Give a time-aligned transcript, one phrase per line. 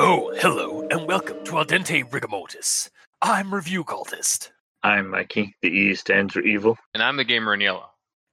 [0.00, 2.90] Oh, hello, and welcome to Al Dente Rigamortis.
[3.20, 4.50] I'm Review Cultist,
[4.82, 5.56] I'm Mikey.
[5.60, 6.78] The E stands for evil.
[6.94, 7.87] And I'm the gamer in yellow.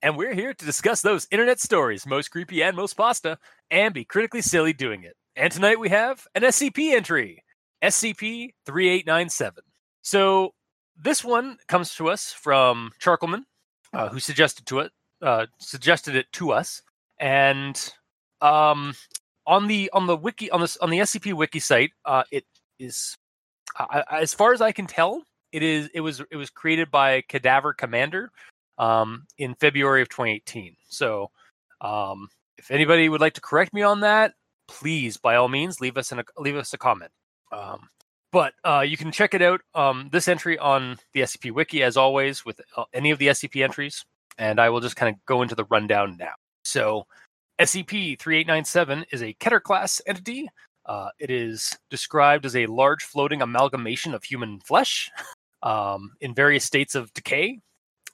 [0.06, 3.40] And we're here to discuss those internet stories, most creepy and most pasta,
[3.72, 5.16] and be critically silly doing it.
[5.36, 7.44] And tonight we have an SCP entry,
[7.84, 9.64] SCP 3897.
[10.04, 10.54] So
[10.96, 13.46] this one comes to us from Charkelman,
[13.94, 14.92] uh, who suggested to it,
[15.24, 16.84] uh, suggested it to us,
[17.20, 17.92] and
[18.42, 18.94] um,
[19.48, 22.46] on the on the wiki on this on the SCP wiki site, uh, it
[22.78, 23.18] is
[24.12, 27.74] as far as I can tell, it is it was it was created by Cadaver
[27.74, 28.30] Commander
[28.78, 30.76] um, in February of 2018.
[30.90, 31.32] So,
[31.82, 34.34] um, if anybody would like to correct me on that,
[34.68, 37.12] please, by all means, leave us a leave us a comment.
[37.52, 37.90] Um,
[38.32, 39.62] but uh, you can check it out.
[39.74, 43.64] Um, this entry on the SCP Wiki, as always, with uh, any of the SCP
[43.64, 44.04] entries,
[44.38, 46.34] and I will just kind of go into the rundown now.
[46.64, 47.06] So,
[47.60, 50.50] SCP 3897 is a Keter class entity.
[50.86, 55.10] Uh, it is described as a large floating amalgamation of human flesh
[55.64, 57.60] um, in various states of decay.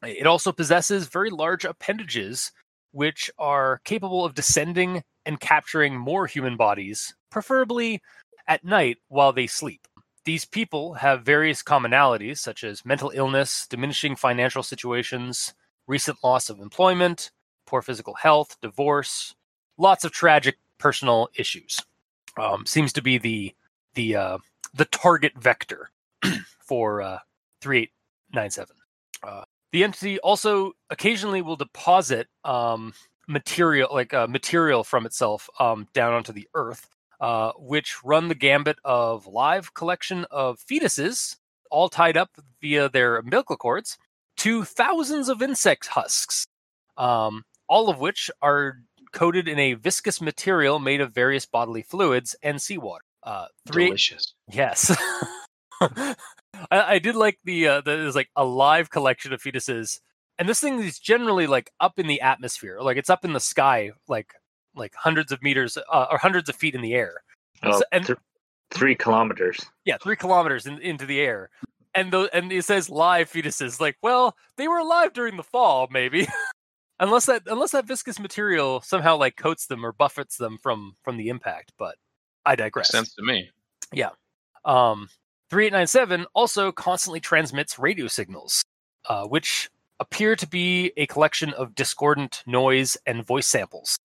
[0.04, 2.52] It also possesses very large appendages,
[2.92, 8.02] which are capable of descending and capturing more human bodies, preferably
[8.48, 9.88] at night while they sleep.
[10.26, 15.54] These people have various commonalities, such as mental illness, diminishing financial situations,
[15.88, 17.32] recent loss of employment,
[17.66, 19.36] poor physical health, divorce,
[19.78, 21.80] lots of tragic personal issues.
[22.38, 23.56] Um, seems to be the
[23.96, 24.38] the uh,
[24.74, 25.90] the target vector
[26.60, 27.20] for uh,
[27.62, 28.76] 3897.
[29.24, 32.94] Uh, the entity also occasionally will deposit um,
[33.28, 36.88] material, like uh, material from itself, um, down onto the earth,
[37.20, 41.38] uh, which run the gambit of live collection of fetuses,
[41.70, 43.98] all tied up via their umbilical cords,
[44.38, 46.48] to thousands of insect husks,
[46.98, 48.80] um, all of which are
[49.14, 53.04] coated in a viscous material made of various bodily fluids and seawater.
[53.24, 54.34] Uh, three, Delicious.
[54.52, 54.96] Yes.
[56.72, 60.00] I, I did like the uh, that is like a live collection of fetuses,
[60.40, 63.40] and this thing is generally like up in the atmosphere, like it's up in the
[63.40, 64.34] sky, like
[64.76, 67.14] like hundreds of meters uh, or hundreds of feet in the air.
[67.64, 68.18] Oh, So- and- th-
[68.72, 69.60] three kilometers.
[69.86, 71.50] Yeah, three kilometers in, into the air,
[71.94, 73.80] and the and it says live fetuses.
[73.82, 76.28] Like, well, they were alive during the fall, maybe.
[77.00, 81.18] unless that unless that viscous material somehow like coats them or buffets them from from
[81.18, 81.74] the impact.
[81.78, 81.96] But
[82.46, 82.94] I digress.
[82.94, 83.50] Makes sense to me.
[83.94, 84.12] Yeah
[84.66, 85.10] um,
[85.52, 88.64] 3897 also constantly transmits radio signals,
[89.10, 89.70] uh, which
[90.00, 93.98] appear to be a collection of discordant noise and voice samples.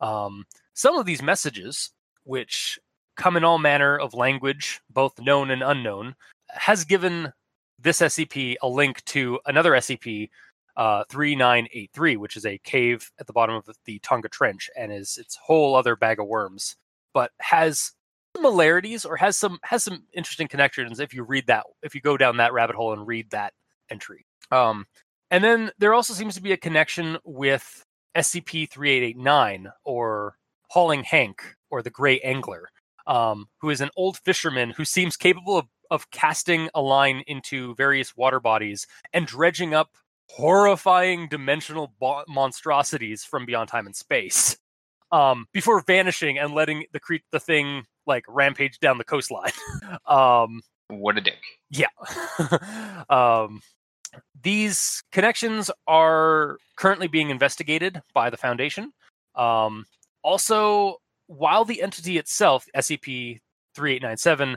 [0.00, 1.90] Um, some of these messages,
[2.22, 2.78] which
[3.16, 6.14] come in all manner of language, both known and unknown,
[6.50, 7.32] has given
[7.80, 10.30] this SCP a link to another SCP,
[10.76, 15.18] uh, 3983, which is a cave at the bottom of the Tonga Trench and is
[15.18, 16.76] its whole other bag of worms,
[17.12, 17.92] but has
[18.36, 22.16] similarities or has some has some interesting connections if you read that if you go
[22.16, 23.52] down that rabbit hole and read that
[23.90, 24.26] entry.
[24.50, 24.86] Um
[25.30, 27.84] and then there also seems to be a connection with
[28.16, 30.36] scp-3889 or
[30.68, 32.68] hauling hank or the gray angler
[33.06, 37.74] um who is an old fisherman who seems capable of, of casting a line into
[37.74, 39.90] various water bodies and dredging up
[40.28, 44.56] horrifying dimensional bo- monstrosities from beyond time and space
[45.10, 49.52] um, before vanishing and letting the cre- the thing like rampage down the coastline.
[50.06, 51.40] um, What a dick.
[51.70, 51.88] yeah.
[53.10, 53.60] um,
[54.42, 58.92] these connections are currently being investigated by the Foundation.
[59.34, 59.86] Um,
[60.22, 60.96] also,
[61.26, 63.40] while the entity itself, SCP
[63.74, 64.56] 3897,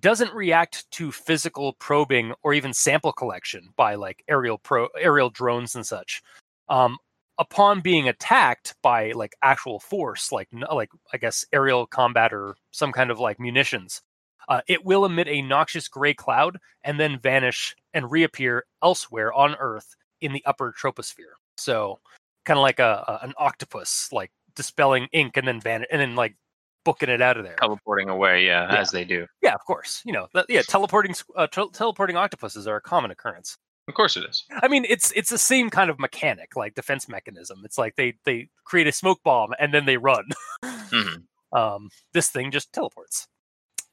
[0.00, 5.74] doesn't react to physical probing or even sample collection by like aerial pro aerial drones
[5.74, 6.22] and such.
[6.68, 6.96] Um,
[7.38, 12.92] upon being attacked by like actual force, like like I guess aerial combat or some
[12.92, 14.00] kind of like munitions,
[14.48, 19.54] uh, it will emit a noxious gray cloud and then vanish and reappear elsewhere on
[19.58, 21.34] Earth in the upper troposphere.
[21.56, 22.00] So,
[22.44, 26.14] kind of like a, a an octopus, like dispelling ink and then van and then
[26.14, 26.36] like
[26.84, 27.56] booking it out of there.
[27.56, 28.80] Teleporting away, yeah, Yeah.
[28.80, 29.26] as they do.
[29.40, 30.02] Yeah, of course.
[30.04, 33.56] You know, that, yeah, teleporting uh, tel- teleporting octopuses are a common occurrence.
[33.88, 34.44] Of course it is.
[34.50, 37.62] I mean, it's it's the same kind of mechanic, like defense mechanism.
[37.64, 40.24] It's like they they create a smoke bomb and then they run.
[40.64, 41.14] hmm
[41.56, 43.26] um, this thing just teleports.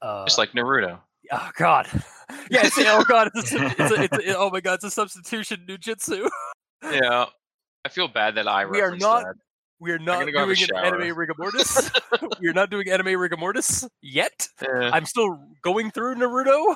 [0.01, 0.99] Uh, Just like Naruto.
[1.31, 1.87] oh god,
[2.49, 2.65] yeah.
[2.65, 5.65] It's, oh god, it's, a, it's, a, it's a, oh my god, it's a substitution
[5.67, 6.29] ninjutsu.
[6.83, 7.25] Yeah.
[7.83, 9.35] I feel bad that I We are not- that.
[9.81, 11.89] We are not doing an anime rigor mortis.
[12.41, 14.47] we are not doing anime rigor mortis yet.
[14.61, 16.75] Eh, I'm still going through Naruto.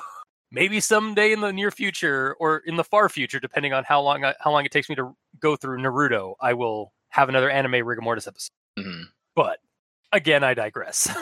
[0.54, 4.24] Maybe someday in the near future or in the far future, depending on how long
[4.24, 7.84] I, how long it takes me to go through Naruto, I will have another anime
[7.84, 8.52] rigor mortis episode.
[8.78, 9.06] mhm.
[9.34, 9.58] But
[10.12, 11.12] again, I digress.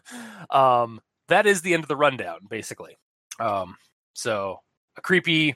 [0.50, 2.98] um, that is the end of the rundown, basically.
[3.38, 3.76] Um,
[4.14, 4.58] so
[4.96, 5.54] a creepy,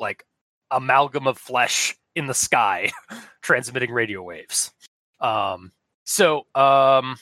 [0.00, 0.24] like
[0.72, 2.90] amalgam of flesh in the sky,
[3.40, 4.72] transmitting radio waves.
[5.20, 5.70] Um,
[6.04, 7.18] so um,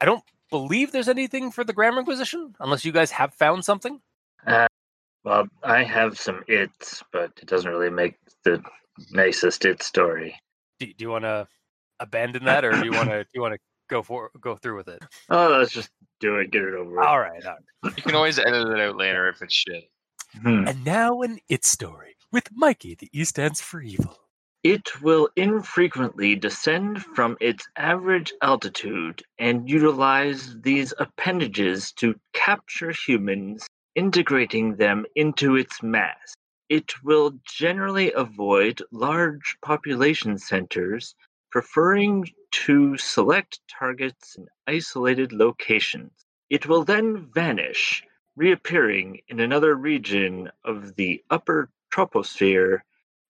[0.00, 4.00] I don't believe there's anything for the Grammar Inquisition, unless you guys have found something.
[5.24, 8.62] Well, I have some its, but it doesn't really make the
[9.10, 10.38] nicest it story.
[10.80, 11.46] Do, do you want to
[12.00, 14.76] abandon that, or do you want to do you want to go for go through
[14.76, 15.02] with it?
[15.30, 15.90] Oh, let's just
[16.20, 17.06] do it, get it over with.
[17.06, 17.96] All right, all right.
[17.96, 19.84] You can always edit it out later if it's shit.
[20.40, 20.66] Hmm.
[20.66, 22.96] And now an it story with Mikey.
[22.96, 24.18] The E stands for evil.
[24.62, 33.66] It will infrequently descend from its average altitude and utilize these appendages to capture humans,
[33.94, 36.34] integrating them into its mass.
[36.68, 41.14] It will generally avoid large population centers,
[41.50, 46.12] preferring to select targets in isolated locations.
[46.48, 48.02] It will then vanish,
[48.36, 52.80] reappearing in another region of the upper troposphere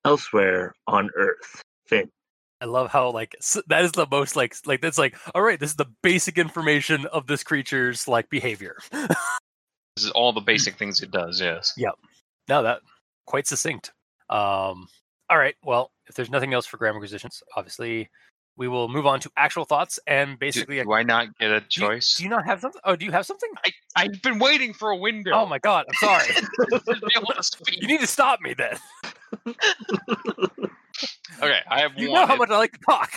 [0.05, 1.62] elsewhere on Earth.
[1.87, 2.11] Finn.
[2.61, 3.35] I love how like
[3.67, 5.59] that is the most like like that's like all right.
[5.59, 8.76] This is the basic information of this creature's like behavior.
[9.96, 11.40] This is all the basic things it does.
[11.40, 11.72] Yes.
[11.76, 11.94] Yep.
[12.48, 12.80] No, that
[13.26, 13.92] quite succinct.
[14.30, 14.86] Um,
[15.30, 15.54] all right.
[15.64, 18.08] Well, if there's nothing else for Grammar Inquisition, obviously
[18.56, 20.78] we will move on to actual thoughts and basically.
[20.78, 22.16] a- do I not get a do you- choice?
[22.16, 22.80] Do you not have something?
[22.84, 23.50] Oh, do you have something?
[23.64, 25.32] I I've been waiting for a window.
[25.34, 25.84] Oh my god!
[25.88, 26.26] I'm sorry.
[26.34, 27.80] to be able to speak.
[27.82, 28.78] you need to stop me then.
[31.42, 32.20] Okay, I have You one.
[32.20, 33.10] know how much I like to talk.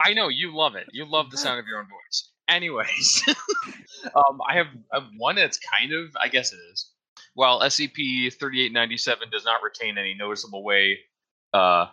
[0.00, 0.86] I know you love it.
[0.92, 2.30] You love the sound of your own voice.
[2.48, 3.22] Anyways,
[4.14, 6.90] um, I have, I have one that's kind of, I guess it is.
[7.34, 10.98] While SCP 3897 does not retain any noticeable way,
[11.52, 11.86] uh,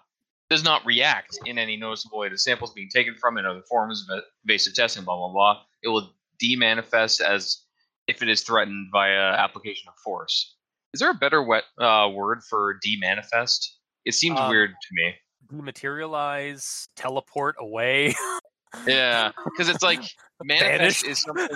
[0.49, 4.07] does not react in any noticeable way to samples being taken from it, other forms
[4.09, 5.61] of invasive testing, blah blah blah.
[5.83, 7.63] It will demanifest as
[8.07, 10.55] if it is threatened via application of force.
[10.93, 13.67] Is there a better wet, uh, word for demanifest?
[14.05, 15.15] It seems Um, weird to me.
[15.51, 18.15] Dematerialize, teleport away.
[18.87, 20.01] Yeah, because it's like
[20.43, 21.47] manifest is something.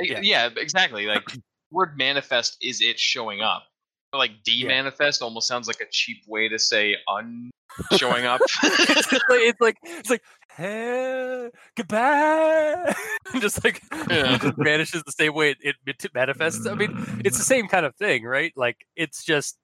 [0.00, 0.20] like, Yeah.
[0.22, 0.48] yeah.
[0.56, 1.06] exactly.
[1.06, 1.24] Like
[1.70, 3.64] word manifest is it showing up.
[4.12, 4.68] But, like Yeah.
[4.70, 7.50] demanifest almost sounds like a cheap way to say un
[7.96, 8.40] showing up.
[8.62, 10.22] it's, like, it's like it's like
[10.56, 12.94] hey, goodbye.
[13.40, 14.34] just like Yeah.
[14.34, 16.66] it just vanishes the same way it, it, it manifests.
[16.66, 18.52] I mean, it's the same kind of thing, right?
[18.56, 19.56] Like it's just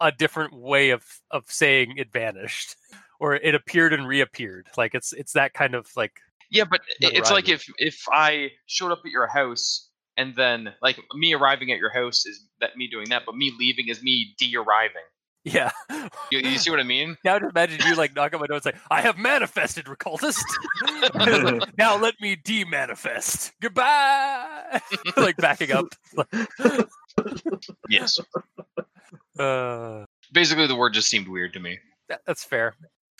[0.00, 2.76] a different way of of saying it vanished
[3.20, 4.66] or it appeared and reappeared.
[4.76, 6.12] Like it's it's that kind of like
[6.52, 10.98] yeah, but it's like if if I showed up at your house and then like
[11.14, 14.34] me arriving at your house is that me doing that, but me leaving is me
[14.38, 15.02] de-arriving.
[15.44, 15.70] yeah.
[16.30, 17.16] You, you see what I mean?
[17.24, 20.44] Now just imagine you like knock on my door and say, I have manifested, occultist.
[21.78, 23.52] now let me de-manifest.
[23.60, 24.80] Goodbye.
[25.16, 25.86] like backing up.
[27.88, 28.20] Yes.
[29.38, 31.78] Uh, Basically, the word just seemed weird to me.
[32.08, 32.74] that, that's fair.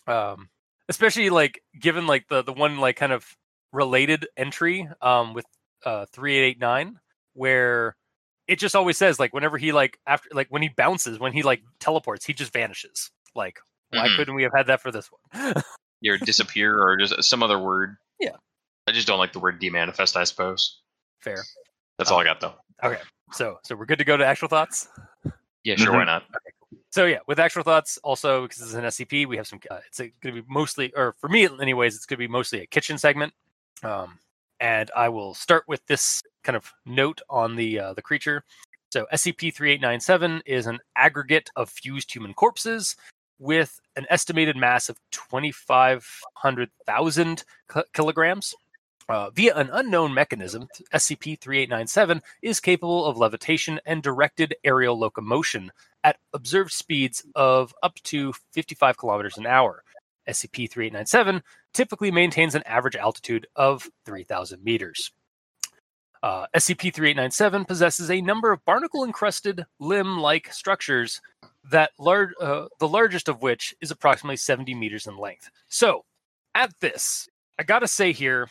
[0.07, 0.49] Um,
[0.93, 3.27] especially like given like the the one like kind of
[3.73, 5.47] related entry um with
[5.87, 7.01] uh 3889
[7.33, 7.97] where
[8.47, 11.43] it just always says like whenever he like after like when he bounces when he
[11.43, 13.59] like teleports he just vanishes like
[13.91, 14.17] why Mhm.
[14.17, 15.55] couldn't we have had that for this one
[16.07, 17.97] Or disappear or just some other word.
[18.19, 18.35] Yeah.
[18.89, 20.17] I just don't like the word demanifest.
[20.17, 20.81] I suppose.
[21.21, 21.39] fair
[21.97, 22.55] That's all I got though.
[22.85, 23.01] Okay.
[23.33, 24.89] So so we're good to go to actual thoughts
[25.65, 25.93] Yeah, sure.
[25.93, 26.25] Why not?
[26.93, 29.61] So yeah, with actual thoughts, also because it's an SCP, we have some.
[29.71, 32.61] Uh, it's going to be mostly, or for me, anyways, it's going to be mostly
[32.61, 33.33] a kitchen segment.
[33.83, 34.19] Um,
[34.61, 38.45] and I will start with this kind of note on the uh, the creature.
[38.93, 42.95] So SCP three eight nine seven is an aggregate of fused human corpses
[43.39, 47.45] with an estimated mass of twenty five hundred thousand
[47.95, 48.55] kilograms.
[49.09, 55.71] Uh, via an unknown mechanism, SCP 3897 is capable of levitation and directed aerial locomotion
[56.05, 59.83] at observed speeds of up to 55 kilometers an hour.
[60.29, 61.43] SCP 3897
[61.75, 65.11] typically maintains an average altitude of 3,000 meters.
[66.23, 71.21] Uh, SCP 3897 possesses a number of barnacle encrusted limb like structures,
[71.71, 75.51] that lar- uh, the largest of which is approximately 70 meters in length.
[75.69, 76.05] So,
[76.55, 77.29] at this,
[77.59, 78.49] I gotta say here,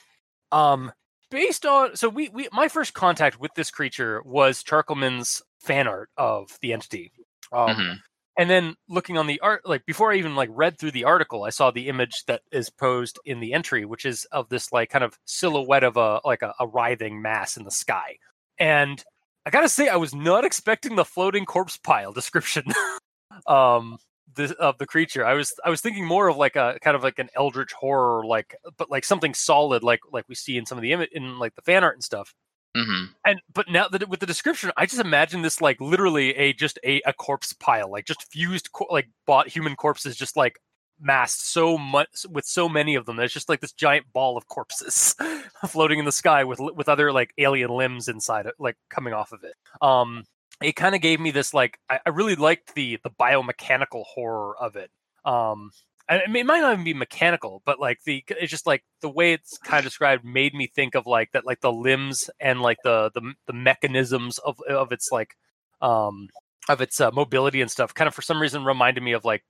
[0.51, 0.91] um,
[1.29, 6.10] based on so we, we my first contact with this creature was Charkelman's fan art
[6.17, 7.12] of the entity.
[7.53, 8.00] Um, Mhm.
[8.38, 11.43] and then looking on the art like before i even like read through the article
[11.43, 14.89] i saw the image that is posed in the entry which is of this like
[14.89, 18.15] kind of silhouette of a like a, a writhing mass in the sky
[18.58, 19.03] and
[19.46, 22.63] i gotta say i was not expecting the floating corpse pile description
[23.48, 23.98] um
[24.35, 25.25] the, of the creature.
[25.25, 28.25] I was i was thinking more of like a kind of like an eldritch horror
[28.25, 31.39] like but like something solid like like we see in some of the image in
[31.39, 32.33] like the fan art and stuff.
[32.75, 36.53] Hmm and but now that with the description i just imagine this like literally a
[36.53, 40.55] just a, a corpse pile like just fused co- like bought human corpses just like
[41.01, 43.17] massed so much with so many of them.
[43.17, 45.15] There's just like this giant ball of corpses
[45.67, 49.31] floating in the sky with with other like alien limbs inside it like coming off
[49.31, 49.55] of it.
[49.81, 50.23] Um
[50.61, 54.55] it kind of gave me this like I, I really liked the the biomechanical horror
[54.59, 54.89] of it
[55.25, 55.71] um
[56.09, 59.09] it, may- it might not even be mechanical but like the it's just like the
[59.09, 62.61] way it's kind of described made me think of like that like the limbs and
[62.61, 65.35] like the the, the mechanisms of of its like
[65.81, 66.27] um
[66.69, 69.43] of its uh, mobility and stuff kind of for some reason reminded me of like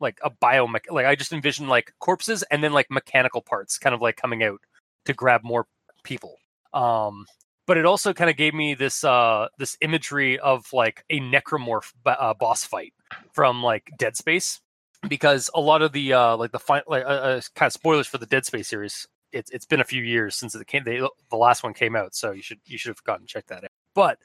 [0.00, 3.94] like a biomech like i just envisioned like corpses and then like mechanical parts kind
[3.94, 4.60] of like coming out
[5.04, 5.66] to grab more
[6.04, 6.36] people
[6.74, 7.24] um
[7.68, 11.92] but it also kind of gave me this uh this imagery of like a necromorph
[12.02, 12.94] ba- uh, boss fight
[13.32, 14.60] from like dead space
[15.06, 18.18] because a lot of the uh like the like uh, uh, kind of spoilers for
[18.18, 19.06] the dead space series.
[19.30, 20.96] It's it's been a few years since it came they,
[21.30, 23.70] the last one came out so you should you should have gotten check that out.
[23.94, 24.18] But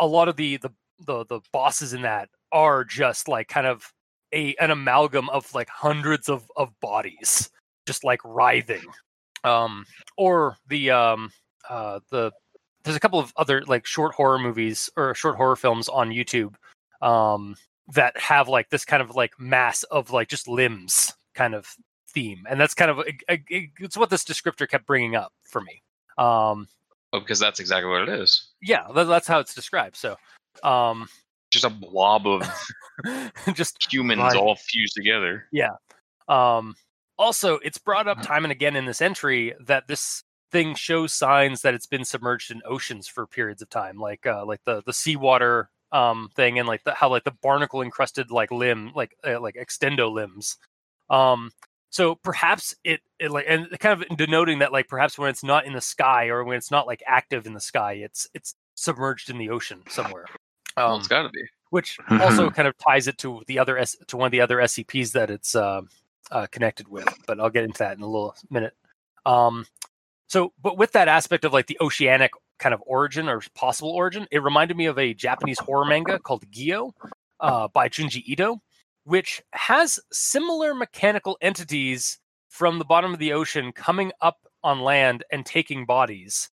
[0.00, 0.70] a lot of the the
[1.06, 3.92] the, the bosses in that are just like kind of
[4.32, 7.50] a an amalgam of like hundreds of of bodies
[7.86, 8.84] just like writhing.
[9.44, 9.84] Um
[10.16, 11.30] or the um
[11.68, 12.32] uh the
[12.86, 16.54] there's a couple of other like short horror movies or short horror films on YouTube
[17.02, 17.54] um
[17.92, 21.68] that have like this kind of like mass of like just limbs kind of
[22.08, 25.82] theme and that's kind of it's what this descriptor kept bringing up for me
[26.16, 26.66] um
[27.12, 28.48] Oh, because that's exactly what it is.
[28.62, 30.16] yeah tha- that's how it's described so
[30.64, 31.06] um
[31.50, 32.42] Just a blob of
[33.54, 34.36] just humans Right.
[34.36, 35.46] all fused together.
[35.52, 35.72] Yeah.
[36.28, 36.74] Um,
[37.18, 40.22] also, it's brought up time and again in this entry that this
[40.56, 44.44] thing shows signs that it's been submerged in oceans for periods of time, like uh,
[44.46, 48.50] like the the seawater um thing, and like the how like the barnacle encrusted like
[48.50, 50.56] limb, like uh, like extendo limbs.
[51.10, 51.50] Um,
[51.90, 55.66] so perhaps it, it like and kind of denoting that like perhaps when it's not
[55.66, 59.28] in the sky or when it's not like active in the sky, it's it's submerged
[59.28, 60.24] in the ocean somewhere.
[60.76, 61.42] Well, Um, it's got to be.
[61.70, 64.56] which also kind of ties it to the other S- to one of the other
[64.58, 65.82] SCPs that it's uh,
[66.30, 67.08] uh, connected with.
[67.26, 68.74] But I'll get into that in a little minute.
[69.26, 69.66] Um,
[70.28, 74.26] so, but with that aspect of like the oceanic kind of origin or possible origin,
[74.30, 76.92] it reminded me of a Japanese horror manga called Gyo
[77.40, 78.60] uh, by Junji Ito,
[79.04, 82.18] which has similar mechanical entities
[82.48, 86.50] from the bottom of the ocean coming up on land and taking bodies.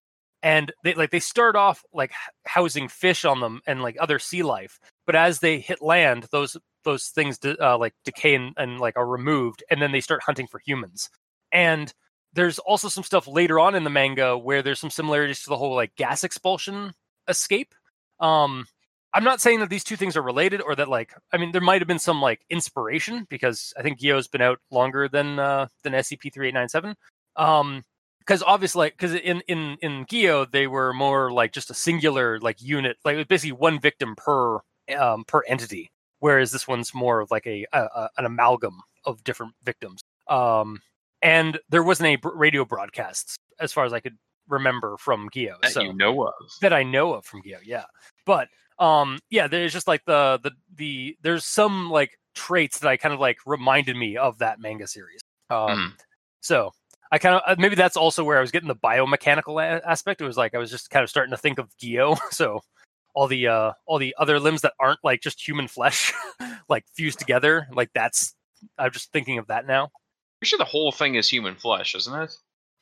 [0.44, 2.12] And they like they start off like
[2.46, 6.56] housing fish on them and like other sea life but as they hit land those
[6.84, 10.48] those things uh, like decay and, and like are removed and then they start hunting
[10.48, 11.10] for humans.
[11.52, 11.94] And
[12.38, 15.58] there's also some stuff later on in the manga where there's some similarities to the
[15.58, 16.94] whole like gas expulsion
[17.28, 17.74] escape.
[18.20, 18.66] Um
[19.14, 21.62] i'm not saying that these two things are related or that like i mean there
[21.62, 25.68] might have been some like inspiration because i think Gyo's been out longer than uh
[25.84, 26.94] than scp-3897
[27.38, 27.84] um
[28.20, 32.62] because obviously because in in in Gyo they were more like just a singular like
[32.62, 34.60] unit like it was basically one victim per
[34.98, 35.90] um per entity
[36.20, 40.02] whereas this one's more of like a, a, a an amalgam of different victims.
[40.28, 40.82] Um
[41.22, 45.60] and there wasn't a br- radio broadcasts as far as I could remember from Gyo
[45.62, 46.34] That so you know of.
[46.62, 47.86] that I know of from Gyo, yeah.
[48.26, 48.48] But
[48.80, 53.14] um yeah, there's just like the the the there's some like traits that I kind
[53.14, 55.20] of like reminded me of that manga series.
[55.50, 55.92] Um Mhm.
[56.42, 56.72] so
[57.12, 60.22] I kind of maybe that's also where I was getting the biomechanical a- aspect.
[60.22, 62.18] It was like I was just kind of starting to think of Gyo.
[62.32, 62.62] So
[63.16, 66.14] all the uh all the other limbs that aren't like just human flesh
[66.70, 68.36] like fused together, like that's
[68.78, 69.90] I'm just thinking of that now.
[70.40, 72.32] Pretty sure the whole thing is human flesh, isn't it?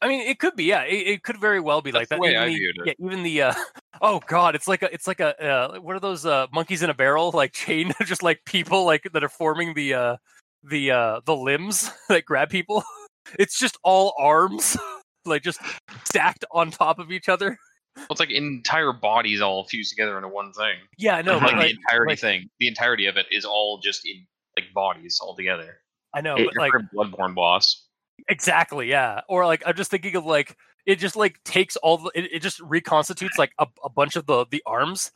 [0.02, 0.84] I mean, it could be, yeah.
[0.84, 2.18] It, it could very well be like that.
[2.18, 2.96] the way even I the, viewed it.
[3.00, 3.54] Yeah, even the uh,
[4.02, 6.90] oh god, it's like a, it's like a, uh, what are those uh, monkeys in
[6.90, 10.18] a barrel like chain, just like people like that are forming the uh,
[10.64, 12.84] the uh, the limbs that grab people.
[13.40, 14.78] It's just all arms,
[15.26, 15.60] like just
[16.04, 17.58] stacked on top of each other.
[17.96, 20.76] Well, it's like entire bodies all fused together into one thing.
[20.98, 24.06] Yeah, no, like, but the entirety like- thing, the entirety of it is all just
[24.06, 25.80] in like bodies all together.
[26.16, 27.86] I know, but like Bloodborne boss.
[28.30, 29.22] Exactly, yeah.
[29.28, 32.42] Or like I'm just thinking of like it just like takes all the it, it
[32.42, 35.12] just reconstitutes like a, a bunch of the the arms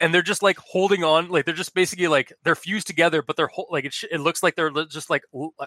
[0.00, 3.36] and they're just like holding on like they're just basically like they're fused together but
[3.36, 5.22] they're hol- like it, sh- it looks like they're just like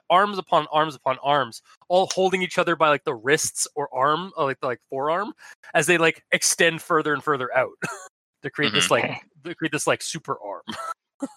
[0.09, 4.31] arms upon arms upon arms all holding each other by like the wrists or arm
[4.35, 5.31] or like the like forearm
[5.75, 7.69] as they like extend further and further out
[8.41, 9.09] to create this mm-hmm.
[9.09, 10.63] like to create this like super arm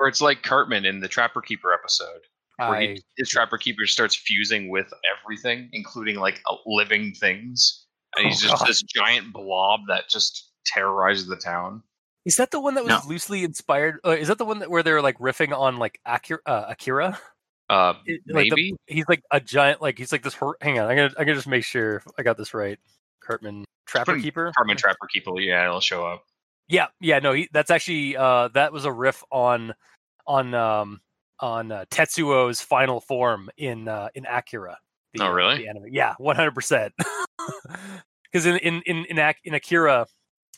[0.00, 2.22] Or it's like Cartman in the Trapper Keeper episode,
[2.68, 4.92] where he, his Trapper Keeper starts fusing with
[5.24, 7.86] everything, including like uh, living things,
[8.16, 8.68] and he's Oh, just God.
[8.68, 11.82] this giant blob that just terrorizes the town.
[12.26, 13.08] is that the one that was No.
[13.08, 13.98] loosely inspired?
[14.04, 16.40] Uh, is that the one that where they're like riffing on like Akira?
[16.44, 17.18] Uh, Akira?
[17.70, 19.80] Uh, It- like the- maybe he's like a giant.
[19.80, 20.34] Like he's like this.
[20.60, 22.78] Hang on, I'm gonna I'm gonna just make sure I got this right.
[23.24, 24.52] Cartman Trapper Keeper.
[24.56, 25.38] Cartman Trapper Keeper.
[25.40, 26.24] Yeah, it'll show up.
[26.68, 29.72] Yeah, yeah, no, he that's actually uh that was a riff on
[30.26, 31.00] on um
[31.40, 34.78] on uh, Tetsuo's final form in uh in Akira.
[35.18, 35.58] Oh, uh, really?
[35.58, 35.86] the anime.
[35.90, 36.90] Yeah, 100%.
[38.32, 40.06] Cuz in in in in, Ak- in Akira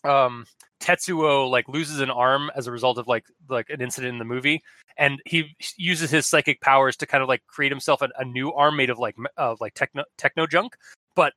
[0.05, 0.45] um
[0.81, 4.25] Tetsuo like loses an arm as a result of like like an incident in the
[4.25, 4.61] movie
[4.99, 8.53] and he uses his psychic powers to kind of like create himself a, a new
[8.53, 10.77] arm made of like of like techno techno junk
[11.15, 11.33] but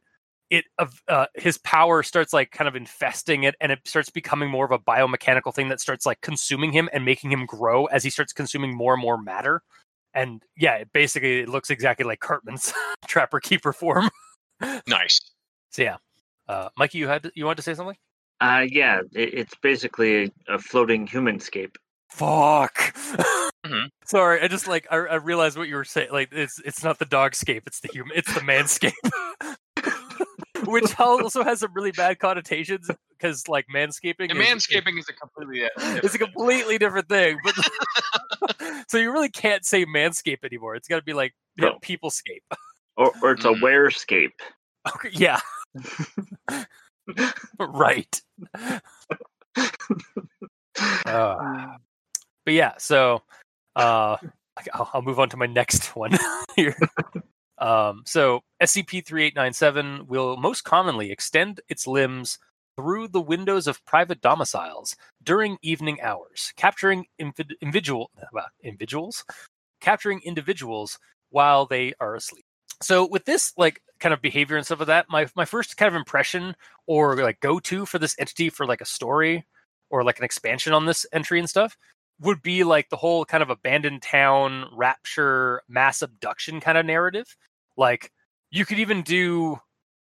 [0.50, 4.50] it of uh, his power starts like kind of infesting it and it starts becoming
[4.50, 8.04] more of a biomechanical thing that starts like consuming him and making him grow as
[8.04, 9.62] he starts consuming more and more matter
[10.14, 12.72] and yeah it basically it looks exactly like cartman's
[13.08, 14.10] trapper keeper form
[14.88, 15.20] Nice.
[15.72, 15.98] so yeah
[16.48, 17.98] uh mikey you had you wanted to say something
[18.40, 21.76] Uh, yeah, it, it's basically a, a floating humanscape.
[22.12, 22.94] fuck
[23.66, 23.90] Mhm.
[24.06, 27.00] sorry i just like I, I realized what you were saying like it's it's not
[27.00, 28.94] the dogscape it's the human it's the manscape
[30.66, 35.14] which also has some really bad connotations because like manscaping And is- manscaping is a
[35.14, 37.56] completely uh, it's a completely different thing but
[38.88, 41.80] so you really can't say manscape anymore it's got to be like yeah, No.
[41.82, 42.44] peoplescape
[42.98, 43.58] Or, or it's Mm.
[43.58, 44.32] a wearscape.
[44.96, 45.40] okay, yeah
[47.60, 48.22] right
[51.06, 51.76] Uh,
[52.46, 53.22] but yeah, so
[53.76, 54.18] uh,
[54.74, 56.12] I'll, I'll move on to my next one
[56.56, 56.76] here.
[57.58, 62.38] Um, so SCP-3897 will most commonly extend its limbs
[62.76, 69.24] through the windows of private domiciles during evening hours, capturing individual well, individuals,
[69.80, 72.46] capturing individuals while they are asleep.
[72.82, 75.88] So with this like kind of behavior and stuff like that, my my first kind
[75.88, 76.56] of impression
[76.88, 79.46] or like go to for this entity for like a story
[79.90, 81.78] or like an expansion on this entry and stuff
[82.22, 87.36] would be like the whole kind of abandoned town rapture mass abduction kind of narrative.
[87.78, 88.12] Like
[88.52, 89.60] you could even do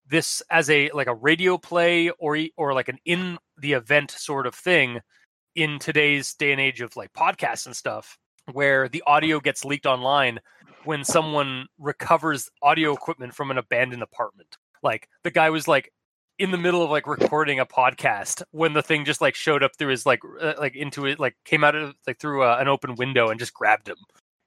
[0.08, 4.46] this as a like a radio play or or like an in the event sort
[4.46, 5.00] of thing
[5.54, 8.18] in today's day and age of like podcasts and stuff
[8.52, 10.38] where the audio gets leaked online
[10.84, 14.56] when someone recovers audio equipment from an abandoned apartment.
[14.82, 15.90] Like the guy was like
[16.38, 19.72] in the middle of like recording a podcast when the thing just like showed up
[19.78, 22.68] through his like uh, like into it like came out of like through uh, an
[22.68, 23.96] open window and just grabbed him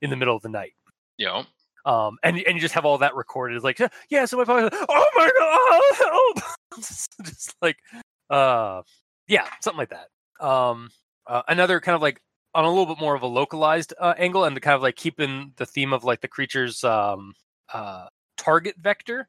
[0.01, 0.73] in the middle of the night.
[1.19, 1.45] Know,
[1.85, 4.69] um and and you just have all that recorded it's like yeah so my podcast
[4.89, 6.85] oh my god help
[7.23, 7.77] just like
[8.29, 8.81] uh
[9.27, 10.45] yeah something like that.
[10.45, 10.89] Um
[11.25, 12.21] uh, another kind of like
[12.53, 14.95] on a little bit more of a localized uh, angle and to kind of like
[14.95, 17.33] keeping the theme of like the creature's um
[17.73, 19.27] uh target vector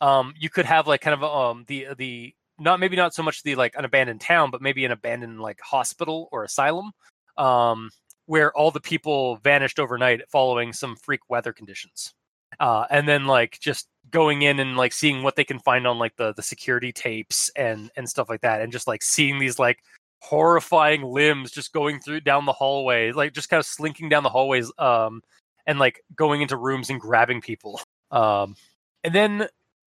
[0.00, 3.42] um you could have like kind of um the the not maybe not so much
[3.42, 6.92] the like an abandoned town but maybe an abandoned like hospital or asylum
[7.36, 7.90] um
[8.26, 12.14] where all the people vanished overnight following some freak weather conditions.
[12.60, 15.98] Uh and then like just going in and like seeing what they can find on
[15.98, 19.58] like the the security tapes and and stuff like that and just like seeing these
[19.58, 19.78] like
[20.22, 24.28] horrifying limbs just going through down the hallway like just kind of slinking down the
[24.28, 25.22] hallways um
[25.66, 28.54] and like going into rooms and grabbing people um
[29.02, 29.48] and then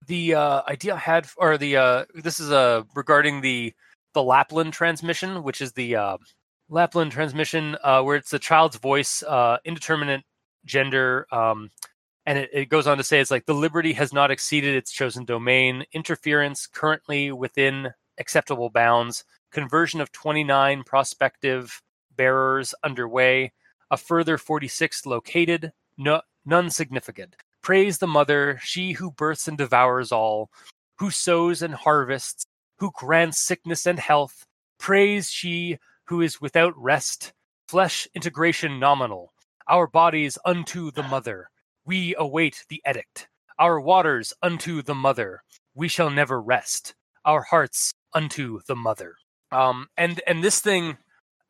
[0.06, 3.72] the uh idea i had or the uh this is uh regarding the
[4.14, 6.16] the lapland transmission which is the uh
[6.68, 10.22] lapland transmission uh where it's the child's voice uh indeterminate
[10.64, 11.70] gender um
[12.26, 14.90] and it, it goes on to say it's like the liberty has not exceeded its
[14.90, 15.84] chosen domain.
[15.92, 19.24] Interference currently within acceptable bounds.
[19.52, 21.80] Conversion of 29 prospective
[22.16, 23.52] bearers underway.
[23.92, 25.72] A further 46 located.
[25.96, 30.48] No, none significant praise the mother she who births and devours all
[30.98, 32.46] who sows and harvests
[32.78, 34.46] who grants sickness and health
[34.78, 37.32] praise she who is without rest
[37.66, 39.32] flesh integration nominal
[39.68, 41.50] our bodies unto the mother
[41.84, 43.26] we await the edict
[43.58, 45.42] our waters unto the mother
[45.74, 49.16] we shall never rest our hearts unto the mother.
[49.50, 50.98] Um and and this thing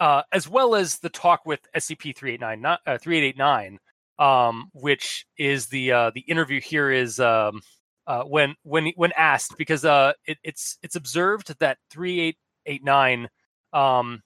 [0.00, 3.78] uh as well as the talk with scp-3889 uh, 3889
[4.18, 7.60] um which is the uh the interview here is um
[8.06, 13.28] uh when when when asked because uh it, it's it's observed that 3889
[13.72, 14.22] um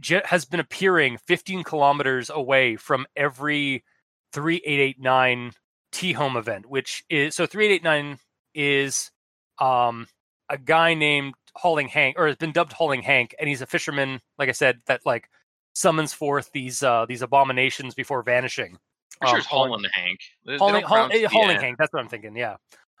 [0.00, 3.84] j- has been appearing 15 kilometers away from every
[4.32, 5.52] 3889
[5.92, 8.18] T home event, which is so 3889
[8.54, 9.10] is
[9.58, 10.06] um
[10.48, 14.20] a guy named Hauling Hank or has been dubbed Hauling Hank, and he's a fisherman,
[14.38, 15.28] like I said, that like
[15.74, 18.78] summons forth these uh, these abominations before vanishing.
[19.22, 20.20] I'm sure Um, it's Holland Hank.
[20.44, 21.78] They- they Hauling, don't haul, pronounce eh, the Hank.
[21.78, 22.36] That's what I'm thinking.
[22.36, 22.56] Yeah.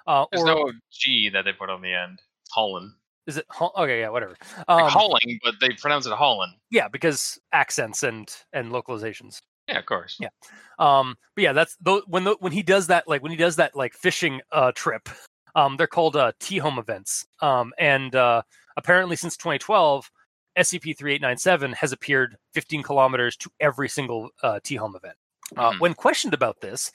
[0.06, 2.22] Uh, There's or no G that they put on the end.
[2.50, 2.92] Holland.
[3.26, 3.44] is it?
[3.60, 4.36] Okay, yeah, whatever.
[4.68, 6.52] Like Um, but they pronounce it Holland.
[6.70, 9.40] yeah, because accents and and localizations.
[9.68, 10.16] Yeah, of course.
[10.20, 10.28] Yeah.
[10.78, 13.56] Um, but yeah, that's tho- when the, when he does that, like when he does
[13.56, 15.08] that, like fishing uh trip.
[15.56, 17.26] Um, they're called uh T home events.
[17.40, 18.42] Um, and uh,
[18.76, 20.08] apparently since 2012,
[20.56, 25.16] SCP-3897 has appeared 15 kilometers to every single uh, T home event.
[25.56, 25.80] Uh, Mhm.
[25.80, 26.90] When questioned about this,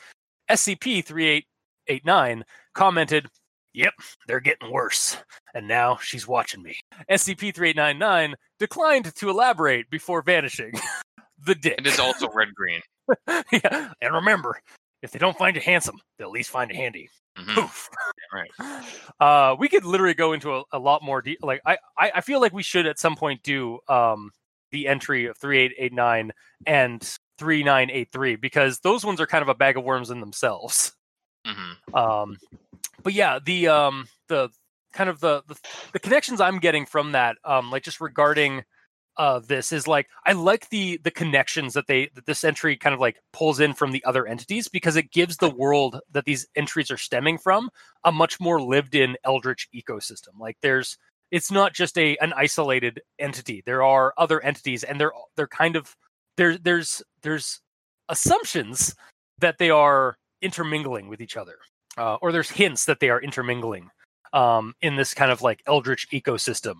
[0.50, 3.28] SCP-3889 commented,
[3.74, 3.94] "Yep,
[4.28, 5.18] they're getting worse,
[5.54, 10.72] and now she's watching me." SCP-3899 declined to elaborate before vanishing.
[11.44, 11.76] the dick.
[11.78, 12.82] And It is also red green.
[13.52, 14.60] yeah, and remember,
[15.02, 17.10] if they don't find you handsome, they'll at least find you handy.
[17.38, 17.56] Mhm.
[17.56, 17.90] Poof.
[18.34, 18.52] Right.
[19.20, 21.22] Uh, we could literally go into a, a lot more.
[21.22, 24.32] De- like, I, I, I feel like we should at some point do um
[24.72, 26.32] the entry of three eight eight nine
[26.66, 30.12] and three nine eight three because those ones are kind of a bag of worms
[30.12, 30.94] in themselves.
[31.48, 31.96] Mhm.
[31.98, 32.38] Um,
[33.02, 34.50] but yeah, the um the
[34.94, 35.56] kind of the, the
[35.94, 38.64] the connections I'm getting from that, um, like just regarding
[39.18, 42.94] uh this is like I like the the connections that they that this entry kind
[42.94, 46.48] of like pulls in from the other entities because it gives the world that these
[46.56, 47.72] entries are stemming from
[48.04, 50.40] a much more lived in eldritch ecosystem.
[50.40, 50.96] Like there's
[51.32, 53.64] it's not just a an isolated entity.
[53.66, 55.96] There are other entities and they're they're kind of
[56.38, 57.62] there there's there's
[58.10, 58.96] assumptions
[59.40, 61.58] that they are intermingling with each other.
[61.98, 63.90] Uh, or there's hints that they are intermingling
[64.32, 66.76] um, in this kind of like eldritch ecosystem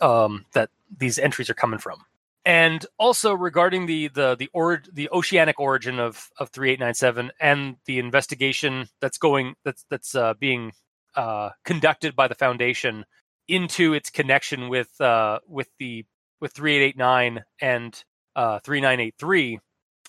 [0.00, 1.98] um, that these entries are coming from.
[2.44, 7.98] And also regarding the the the or the oceanic origin of of 3897 and the
[7.98, 10.72] investigation that's going that's that's uh, being
[11.14, 13.04] uh, conducted by the foundation
[13.46, 16.04] into its connection with uh, with the
[16.40, 18.04] with 3889 and
[18.36, 19.58] uh, 3983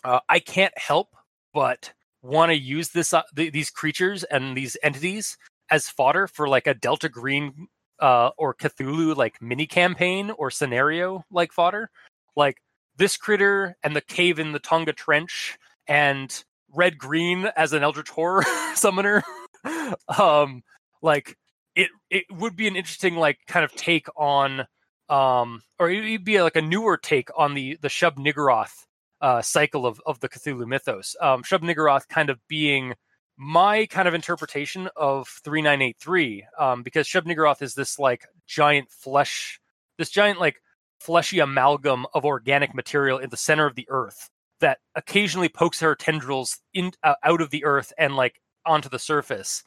[0.04, 1.16] uh, I can't help
[1.54, 5.38] but want to use this uh, th- these creatures and these entities
[5.70, 7.68] as fodder for like a Delta Green
[8.00, 11.90] uh, or Cthulhu like mini campaign or scenario like fodder.
[12.36, 12.58] Like
[12.98, 15.58] this critter and the cave in the Tonga Trench
[15.88, 18.44] and red green as an Eldritch horror
[18.76, 19.24] summoner.
[20.18, 20.64] um,
[21.02, 21.38] like
[21.76, 24.66] it it would be an interesting like kind of take on
[25.10, 28.86] um or it'd be like a newer take on the the Shub Niggurath
[29.22, 31.16] uh cycle of of the Cthulhu mythos.
[31.22, 32.96] Um Shub Niggurath kind of being
[33.38, 39.60] my kind of interpretation of 3983 um because Shub Niggurath is this like giant flesh
[39.98, 40.62] this giant like
[41.00, 44.30] fleshy amalgam of organic material in the center of the earth
[44.62, 49.00] that occasionally pokes her tendrils in uh, out of the earth and like onto the
[49.00, 49.63] surface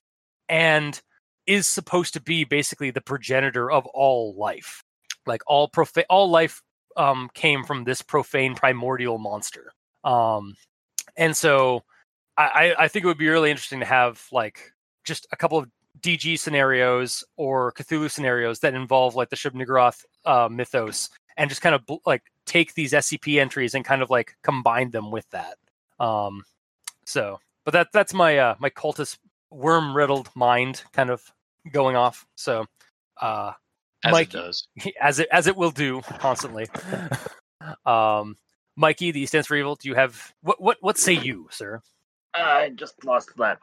[0.48, 1.02] and
[1.46, 4.82] is supposed to be basically the progenitor of all life
[5.26, 6.62] like all profa- all life
[6.96, 9.72] um came from this profane primordial monster
[10.04, 10.54] um
[11.16, 11.82] and so
[12.38, 14.72] I, I think it would be really interesting to have like
[15.04, 20.04] just a couple of DG scenarios or Cthulhu scenarios that involve like the Shub Niggurath
[20.24, 24.36] uh, mythos and just kind of like take these SCP entries and kind of like
[24.42, 25.56] combine them with that.
[25.98, 26.42] Um,
[27.04, 29.18] so, but that that's my uh, my cultist
[29.50, 31.22] worm riddled mind kind of
[31.72, 32.26] going off.
[32.34, 32.66] So,
[33.20, 33.52] uh,
[34.06, 34.66] As Mike- it does.
[35.00, 36.66] as it as it will do constantly.
[37.86, 38.36] um,
[38.76, 39.74] Mikey, the E stands for evil.
[39.74, 41.80] Do you have what what what say you, sir?
[42.34, 43.58] I just lost that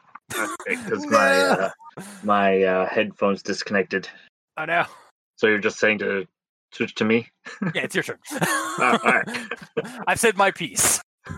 [0.66, 1.70] because my uh,
[2.22, 4.08] my uh, headphones disconnected.
[4.56, 4.84] I know.
[5.36, 6.26] So you're just saying to
[6.72, 7.28] switch to me?
[7.74, 8.18] Yeah, it's your turn.
[8.32, 9.28] Uh, all right.
[10.06, 11.00] I've said my piece.
[11.26, 11.34] All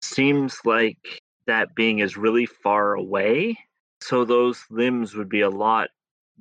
[0.00, 3.56] seems like that being is really far away
[4.02, 5.90] so those limbs would be a lot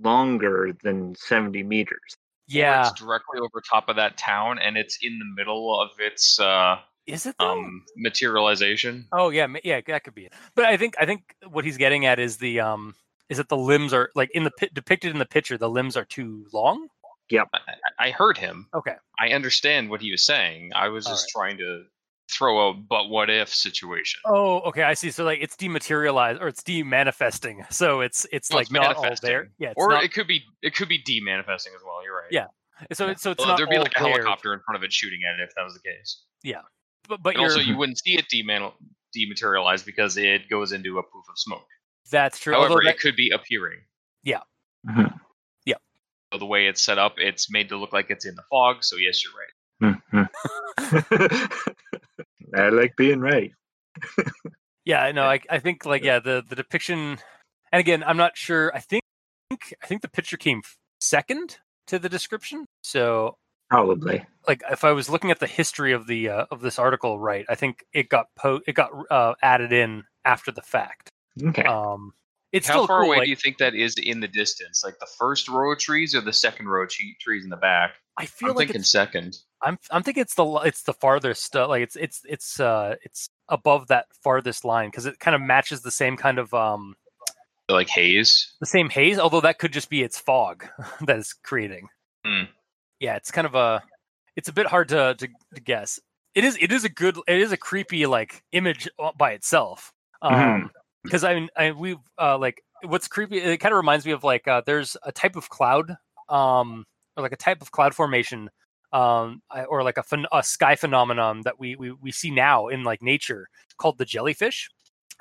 [0.02, 2.00] longer than 70 meters.
[2.14, 5.92] Or yeah it's directly over top of that town, and it's in the middle of
[6.00, 6.78] its uh,
[7.12, 7.52] is it though?
[7.60, 9.08] um, materialization.
[9.12, 12.06] oh yeah yeah that could be it but i think i think what he's getting
[12.06, 12.96] at is the um
[13.30, 16.06] is that the limbs are like in the depicted in the picture the limbs are
[16.06, 16.88] too long
[17.34, 18.68] I, I I heard him.
[18.74, 20.72] okay I understand what he was saying.
[20.76, 21.84] I was just trying to
[22.30, 24.20] throw a but what if situation.
[24.26, 28.56] oh okay i see so like it's dematerialized or it's demanifesting so it's it's No,
[28.58, 29.50] like it's not all there manifesting.
[29.60, 32.04] yeah it's or not, it could be it could be demanifesting as well.
[32.04, 32.32] You're right.
[32.32, 32.48] Yeah,
[32.94, 34.84] so it's so it's Well, not there'd be like a there, helicopter in front of
[34.84, 36.24] it shooting at it if that was the case.
[37.08, 38.74] But, but And also, you're- wouldn't see it deman-
[39.16, 41.68] dematerialize because it goes into a poof of smoke.
[42.10, 43.80] that's true However, that, it could be appearing.
[44.88, 45.20] Mhm.
[45.66, 45.76] Yeah.
[46.34, 48.84] So the way it's set up, it's made to look like it's in the fog.
[48.84, 50.00] So yes, you're right.
[50.12, 50.30] Mhm.
[52.56, 53.52] I like being right.
[54.84, 57.20] Yeah, no, I I think like yeah, the the depiction,
[57.72, 58.76] and again, I'm not sure.
[58.76, 59.04] I think
[59.52, 60.64] I think the picture came
[61.00, 62.66] second to the description.
[62.82, 63.38] So
[63.72, 64.26] Probably.
[64.48, 67.46] like if I was looking at the history of the uh, of this article, right,
[67.50, 71.10] I think it got po- it got uh, added in after the fact.
[71.42, 71.64] Okay.
[71.64, 72.14] Um,
[72.52, 74.84] it's How still far cool, away like, do you think that is in the distance?
[74.84, 77.56] Like the first row of trees or the second row of tre- trees in the
[77.56, 77.92] back?
[78.18, 79.38] I feel I'm like thinking second.
[79.62, 83.30] I'm I'm thinking it's the it's the farthest uh, like it's it's it's uh it's
[83.48, 86.96] above that farthest line because it kind of matches the same kind of um
[87.70, 88.52] Like haze.
[88.60, 90.66] the same haze, although that could just be its fog
[91.08, 91.88] that is creating.
[92.26, 92.44] Hmm.
[93.02, 93.82] Yeah, it's kind of a
[94.36, 96.00] it's a bit hard to, to to guess.
[96.36, 98.88] It is it is a good it is a creepy like image
[99.18, 99.92] by itself.
[100.22, 100.70] Um
[101.04, 104.24] because I mean I we uh like what's creepy it kind of reminds me of
[104.24, 105.98] like uh there's a type of cloud
[106.30, 106.86] um
[107.18, 108.52] or like a type of cloud formation
[108.94, 112.84] um or like a, phen- a sky phenomenon that we, we we see now in
[112.84, 114.70] like nature called the jellyfish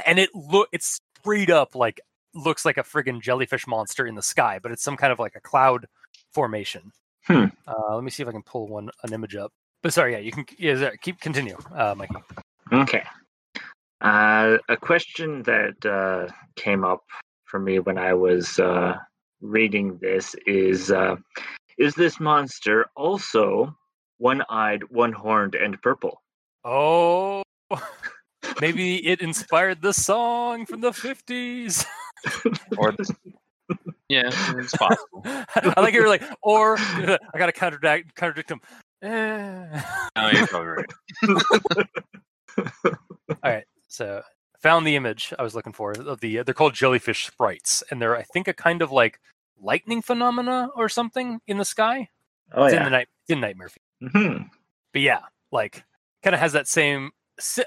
[0.04, 2.00] and it look it's straight up like
[2.34, 5.34] looks like a friggin' jellyfish monster in the sky but it's some kind of like
[5.34, 5.86] a cloud
[6.32, 6.92] formation
[7.30, 7.46] Hmm.
[7.68, 10.18] uh let me see if i can pull one an image up but sorry yeah
[10.18, 12.16] you can yeah sorry, keep continue uh mikey
[12.72, 13.02] Okay.
[14.00, 17.02] Uh, a question that uh, came up
[17.44, 18.94] for me when I was uh,
[19.40, 21.16] reading this is uh,
[21.78, 23.74] Is this monster also
[24.18, 26.22] one eyed, one horned, and purple?
[26.64, 27.42] oh
[28.60, 31.84] maybe it inspired the song from the 50s
[32.78, 32.94] Or
[34.10, 35.22] yeah, it's possible.
[35.24, 38.60] I like you're like, or I gotta contradict contradict him.
[39.02, 39.82] Eh.
[40.16, 41.86] No, you're probably right.
[43.42, 44.22] All right, so
[44.60, 46.42] found the image I was looking for of the.
[46.42, 49.20] They're called jellyfish sprites, and they're I think a kind of like
[49.62, 52.08] lightning phenomena or something in the sky.
[52.52, 53.08] Oh, it's in the night.
[53.22, 53.70] It's in Nightmare.
[53.70, 54.10] Fuel.
[54.12, 54.42] hmm
[54.92, 55.20] But yeah,
[55.52, 55.84] like
[56.22, 57.12] kind of has that same,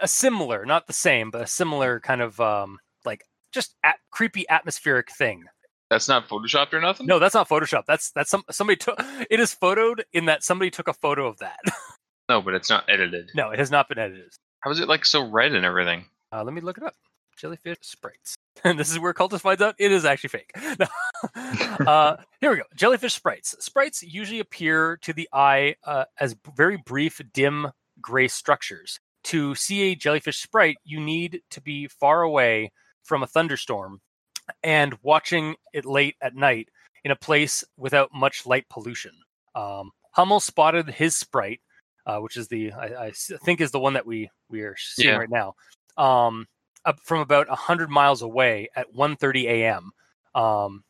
[0.02, 4.48] a similar, not the same, but a similar kind of um like just at, creepy
[4.50, 5.46] atmospheric thing.
[5.94, 7.06] That's not photoshopped or nothing.
[7.06, 7.84] No, that's not Photoshop.
[7.86, 9.00] That's that's some somebody took.
[9.30, 11.60] It is photoed in that somebody took a photo of that.
[12.30, 13.30] no, but it's not edited.
[13.36, 14.32] no, it has not been edited.
[14.62, 16.06] How is it like so red and everything?
[16.32, 16.96] Uh, let me look it up.
[17.38, 18.36] Jellyfish sprites.
[18.64, 20.52] And this is where Cultist finds out it is actually fake.
[20.80, 21.86] No.
[21.86, 22.64] uh, here we go.
[22.76, 23.56] Jellyfish sprites.
[23.60, 27.68] Sprites usually appear to the eye uh, as very brief, dim
[28.02, 29.00] gray structures.
[29.26, 32.72] To see a jellyfish sprite, you need to be far away
[33.04, 34.02] from a thunderstorm
[34.64, 36.70] and watching it late at night
[37.04, 39.12] in a place without much light pollution.
[39.56, 41.62] Um, Hummel spotted his sprite,
[42.06, 43.12] uh, which is the I
[43.44, 45.18] think is the one that we we are seeing Yeah.
[45.18, 45.56] right now,
[45.98, 46.48] um,
[46.86, 49.92] up from about hundred miles away at 1:30 a.m.
[50.36, 50.84] Um,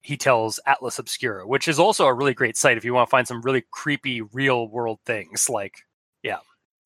[0.00, 3.10] he tells Atlas Obscura, which is also a really great site if you want to
[3.10, 5.48] find some really creepy real world things.
[5.48, 5.86] Like,
[6.22, 6.38] yeah,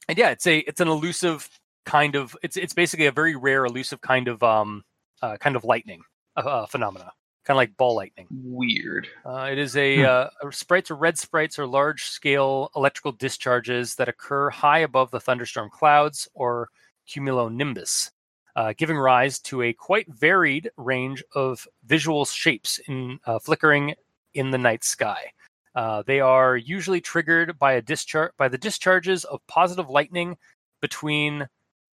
[0.09, 1.48] and yeah, it's a it's an elusive
[1.85, 4.83] kind of it's it's basically a very rare elusive kind of um
[5.22, 6.02] uh, kind of lightning
[6.37, 7.12] uh, phenomena,
[7.44, 8.26] kind of like ball lightning.
[8.31, 9.09] Weird.
[9.24, 10.05] Uh, it is a Hmm.
[10.05, 15.11] uh, uh, sprites or red sprites are large scale electrical discharges that occur high above
[15.11, 16.68] the thunderstorm clouds or
[17.09, 18.11] cumulonimbus,
[18.57, 23.94] uh, giving rise to a quite varied range of visual shapes in uh, flickering
[24.35, 25.31] in the night sky.
[25.74, 30.37] Uh, they are usually triggered by a discharge by the discharges of positive lightning
[30.81, 31.46] between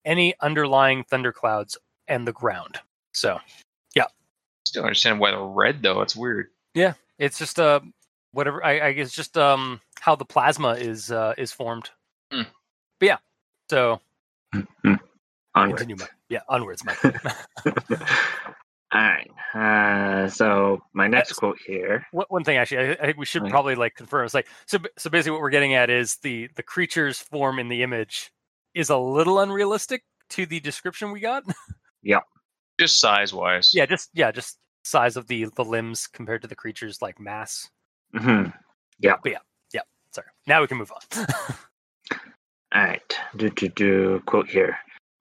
[0.05, 2.79] any underlying thunderclouds and the ground.
[3.13, 3.39] So
[3.95, 4.05] yeah.
[4.65, 6.01] Still don't understand why they're red though.
[6.01, 6.47] It's weird.
[6.73, 7.81] Yeah, it's just uh
[8.31, 11.89] whatever I, I guess just um how the plasma is uh is formed.
[12.31, 12.43] Hmm.
[12.99, 13.17] But yeah,
[13.69, 13.99] so
[15.53, 15.77] Onward.
[15.79, 15.97] continue,
[16.29, 16.97] Yeah, onwards, Mike.
[18.93, 19.29] All right.
[19.53, 22.05] Uh, so my next quote here.
[22.11, 23.51] one, one thing actually, I, I think we should Right.
[23.51, 24.25] probably like confirm.
[24.25, 24.77] It's like so.
[24.97, 28.31] So basically, what we're getting at is the the creature's form in the image
[28.73, 31.43] is a little unrealistic to the description we got.
[32.81, 33.75] Just size wise.
[33.75, 37.69] yeah, just yeah, just size of the the limbs compared to the creature's like mass.
[38.15, 38.49] Mm-hmm.
[38.97, 39.17] Yeah.
[39.21, 39.37] But yeah,
[39.71, 39.81] yeah.
[40.11, 40.25] Sorry.
[40.47, 41.25] Now we can move on.
[42.73, 43.19] All right.
[43.35, 44.23] Do do do.
[44.25, 44.79] Quote here.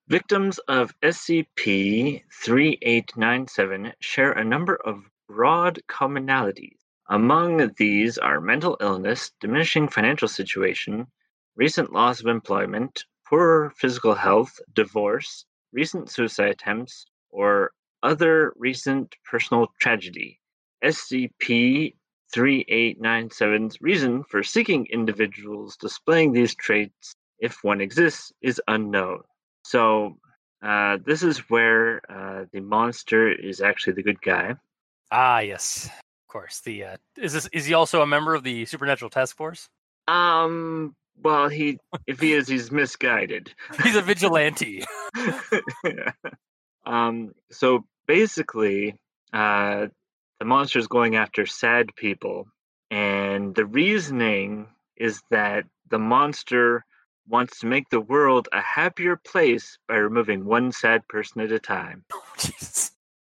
[0.08, 6.78] Victims of SCP 3897 share a number of broad commonalities.
[7.10, 11.08] Among these are mental illness, diminishing financial situation,
[11.56, 15.44] recent loss of employment, poor physical health, divorce,
[15.74, 20.38] recent suicide attempts, or other recent personal tragedy.
[20.84, 21.94] SCP
[22.34, 29.20] 3897's reason for seeking individuals displaying these traits, if one exists, is unknown.
[29.64, 30.16] So,
[30.62, 34.54] uh, this is where uh, the monster is actually the good guy.
[35.10, 36.60] ah, yes, of course.
[36.60, 39.68] The uh, is this is he also a member of the Supernatural Task Force?
[40.06, 43.54] Um, well, he if he is, he's misguided.
[43.82, 44.84] He's a vigilante.
[46.90, 48.96] um, so basically,
[49.32, 49.86] uh,
[50.38, 52.46] the monster is going after sad people,
[52.90, 56.84] and the reasoning is that the monster
[57.28, 61.58] wants to make the world a happier place by removing one sad person at a
[61.60, 62.04] time.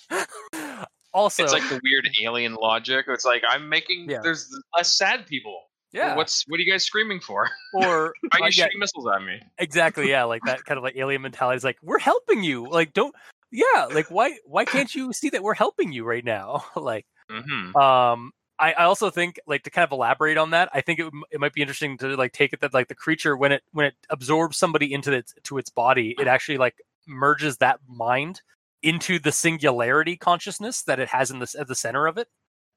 [1.14, 3.06] Also, It's like the weird alien logic.
[3.08, 4.22] It's like I'm making Yeah.
[4.22, 5.64] there's less sad people.
[5.94, 7.50] Well, yeah, what's what are you guys screaming for?
[7.74, 9.42] or Why are uh, you yeah, shooting missiles at me?
[9.58, 12.94] exactly yeah like that kind of like alien mentality is like we're helping you like
[12.94, 13.16] don't
[13.52, 16.66] yeah like why why can't you see that we're helping you right now?
[16.76, 20.82] Like hmm um I, I also think like to kind of elaborate on that i
[20.82, 23.52] think it, it might be interesting to like take it that like the creature when
[23.52, 26.76] it when it absorbs somebody into its to its body it actually like
[27.08, 28.42] merges that mind
[28.84, 32.28] into the singularity consciousness that it has in the at the center of it.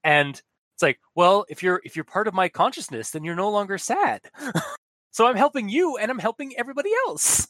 [0.02, 0.40] And
[0.74, 3.76] it's like well if you're if you're part of my consciousness then you're no longer
[3.76, 4.22] sad
[5.10, 7.46] so i'm helping you and i'm helping everybody else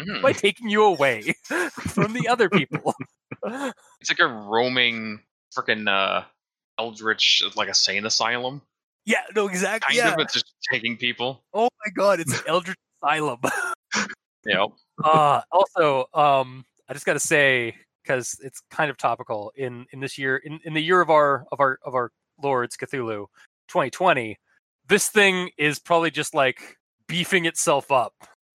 [0.00, 0.22] Mhm.
[0.22, 1.34] by taking you away
[1.70, 2.94] from the other people
[3.44, 5.20] It's like a roaming
[5.56, 6.24] freaking uh,
[6.78, 8.60] eldritch, like a sane asylum.
[9.06, 11.44] yeah no exactly Kind yeah of, but just taking people.
[11.54, 13.38] oh my god it's an eldritch asylum
[14.46, 14.68] Yep.
[15.04, 20.18] uh also um i just gotta say because it's kind of topical in in this
[20.18, 22.10] year in, in the year of our of our of our
[22.42, 23.26] lords cthulhu
[23.68, 24.36] 2020
[24.88, 26.76] this thing is probably just like
[27.08, 28.12] beefing itself up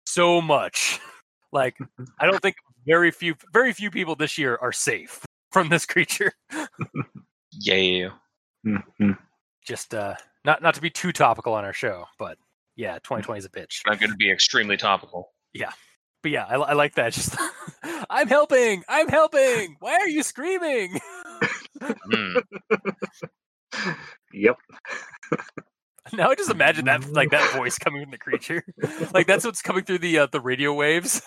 [0.05, 0.99] so much
[1.51, 1.75] like
[2.19, 2.55] i don't think
[2.85, 6.31] very few very few people this year are safe from this creature
[7.59, 8.09] Yeah.
[8.65, 9.17] Mhm.
[9.65, 12.37] just uh not not to be too topical on our show but
[12.75, 15.31] yeah 2020 is a bitch I'm going to be extremely topical.
[15.53, 15.71] Yeah.
[16.23, 17.35] But yeah i, I like that just
[18.09, 20.99] i'm helping i'm helping why are you screaming
[21.81, 22.41] Mm.
[24.33, 24.57] Yep.
[26.13, 28.63] Now I just imagine that like that voice coming from the creature.
[29.13, 31.21] like that's what's coming through the uh, the radio waves.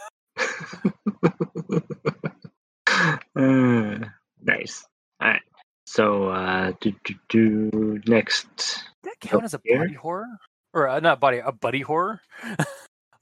[3.36, 3.98] Uh,
[4.42, 4.84] nice.
[5.20, 5.42] All right.
[5.86, 8.46] So, uh, do, do, do, next.
[8.56, 9.78] Does that count as a Here?
[9.78, 10.26] body horror
[10.72, 12.20] or uh, not body a buddy horror?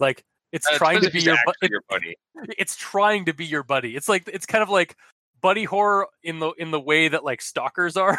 [0.01, 2.17] like it's Uh, trying depends to be your bu- it- your buddy.
[2.59, 3.97] it's trying to be your buddy.
[3.97, 4.97] It's like it's kind of like
[5.41, 8.19] buddy horror in the in the way that like stalkers are.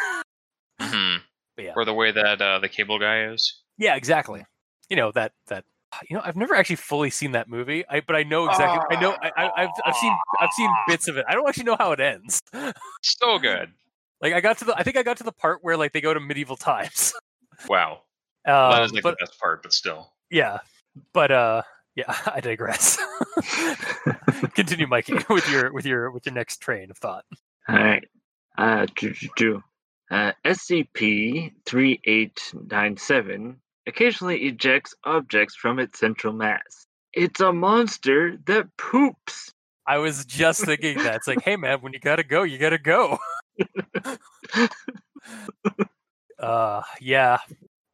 [0.80, 1.09] hmm But
[1.60, 1.72] yeah.
[1.76, 3.60] Or the way that uh, the cable guy is.
[3.78, 4.44] yeah, exactly.
[4.88, 5.64] You know that that
[6.10, 7.84] you know I've never actually fully seen that movie.
[7.88, 8.96] I but I know exactly.
[8.96, 11.24] I know I, I, I've I've seen I've seen bits of it.
[11.28, 12.40] I don't actually know how it ends.
[13.02, 13.70] So good.
[14.20, 16.00] Like I got to the I think I got to the part where like they
[16.00, 17.12] go to medieval times.
[17.68, 18.00] Wow.
[18.46, 20.14] Um, that is like but the best part, but still.
[20.30, 20.60] yeah,
[21.12, 21.60] but uh,
[21.94, 22.96] yeah, I digress.
[24.54, 27.26] Continue, Mikey, with your with your with your next train of thought.
[27.68, 28.02] All right.
[28.56, 29.62] Uh, do, do, do.
[30.10, 33.56] Uh, SCP 3897
[33.86, 36.86] occasionally ejects objects from its central mass.
[37.12, 39.52] It's a monster that poops.
[39.86, 42.78] I was just thinking that it's like, hey man, when you gotta go, you gotta
[42.78, 43.18] go.
[46.38, 47.38] uh, yeah,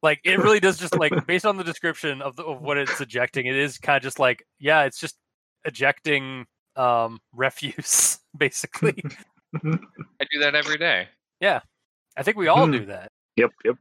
[0.01, 2.99] like it really does just like based on the description of the, of what it's
[2.99, 5.17] ejecting, it is kind of just like, yeah, it's just
[5.65, 6.45] ejecting
[6.75, 9.03] um refuse basically.
[9.55, 11.07] I do that every day.
[12.17, 12.71] I think we all Hmm.
[12.71, 13.11] do that.
[13.37, 13.75] Yep, yep.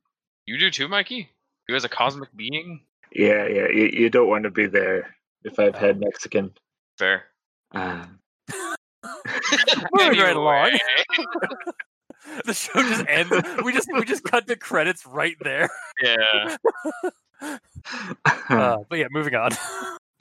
[0.45, 1.30] You do too, Mikey.
[1.68, 2.84] You as a cosmic being.
[3.12, 3.68] Yeah, yeah.
[3.68, 6.53] You, you don't want to be there if I've had Mexican.
[6.99, 7.24] Fair.
[7.72, 8.20] Um,
[9.95, 10.78] Moving right along.
[12.45, 13.30] The show just ends.
[13.64, 15.68] We just we just cut the credits right there.
[16.03, 16.57] yeah.
[17.41, 19.53] Uh, but yeah, moving on.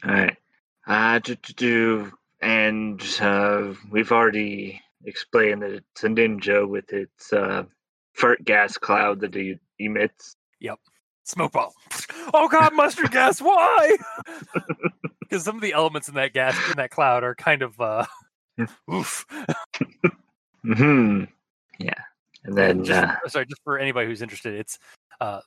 [0.04, 0.38] All right.
[0.88, 2.12] Uh, do, do, do,
[2.42, 7.64] and uh, we've already explained that it's a ninja with its uh,
[8.16, 10.36] fart gas cloud that it emits.
[10.60, 10.80] Yep.
[11.24, 11.72] Smoke bomb.
[12.34, 13.42] Oh god, mustard gas.
[13.42, 13.98] Why?
[15.22, 18.06] Because some of the elements in that gas in that cloud are kind of uh,
[18.92, 19.26] oof.
[20.64, 21.24] hmm
[21.80, 21.94] Yeah.
[22.44, 24.78] And then, just, uh, sorry, just for anybody who's interested, it's
[25.20, 25.42] uh,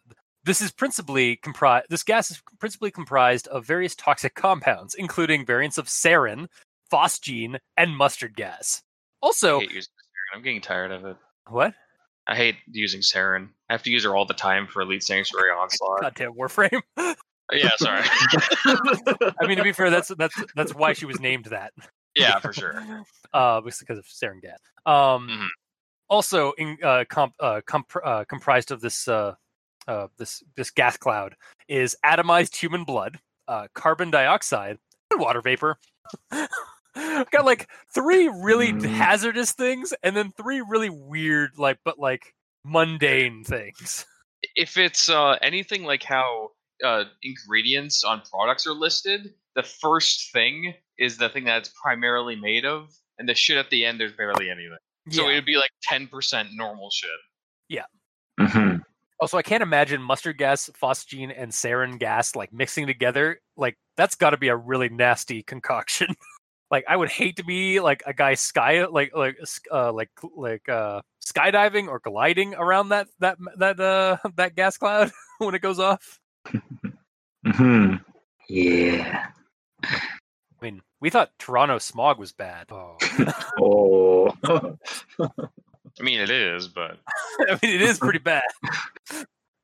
[0.44, 1.86] this is principally comprised.
[1.90, 6.48] This gas is principally comprised of various toxic compounds, including variants of sarin,
[6.92, 8.82] phosgene, and mustard gas.
[9.22, 10.36] Also, hate using Saryn.
[10.36, 11.16] I'm getting tired of it.
[11.48, 11.74] what?
[12.28, 13.48] I hate using Saryn.
[13.70, 16.00] I have to use her all the time for Elite Sanctuary Onslaught.
[16.02, 16.82] Goddamn Warframe.
[17.50, 18.02] Yeah, sorry.
[18.66, 21.72] I mean, to be fair, that's that's that's why she was named that.
[22.14, 22.74] yeah, for sure.
[23.32, 24.58] Uh, because of sarin gas.
[24.84, 25.46] Um, Mhm.
[26.10, 29.34] also in uh, comp, uh, comp, uh, comprised of this uh,
[29.86, 31.36] uh, this this gas cloud
[31.68, 33.18] is atomized human blood,
[33.48, 34.78] uh, carbon dioxide,
[35.10, 35.78] and water vapor.
[37.30, 38.84] Got like three really Mm.
[38.84, 42.34] hazardous things, and then three really weird, like but like
[42.64, 44.04] mundane things.
[44.54, 46.50] If it's uh, anything like how
[46.84, 52.36] uh, ingredients on products are listed, the first thing is the thing that it's primarily
[52.36, 54.76] made of, and the shit at the end, there's barely anything.
[55.10, 57.10] So it would be like 10% normal shit.
[58.38, 58.76] hmm
[59.20, 63.40] Also, I can't imagine mustard gas, phosgene, and sarin gas like mixing together.
[63.56, 66.14] Like that's got to be a really nasty concoction.
[66.70, 69.38] like I would hate to be like a guy sky like like
[69.72, 75.10] uh like like uh skydiving or gliding around that that that uh that gas cloud
[75.38, 76.18] when it goes off.
[77.46, 77.94] hmm
[78.48, 79.26] Yeah.
[79.84, 82.66] I mean, we thought Toronto smog was bad.
[82.72, 82.96] Oh.
[83.60, 84.76] Oh.
[85.20, 86.98] I mean, it is, but
[87.40, 88.42] I mean, it is pretty bad.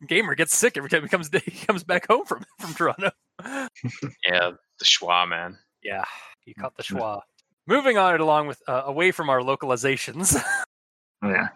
[0.07, 3.11] Gamer gets sick every time he comes he comes back home from from Toronto.
[3.43, 5.59] yeah, the schwa, man.
[5.83, 6.05] Yeah,
[6.47, 7.21] you caught the schwa.
[7.67, 10.37] Moving on along with uh, away from our localizations.
[11.25, 11.49] yeah.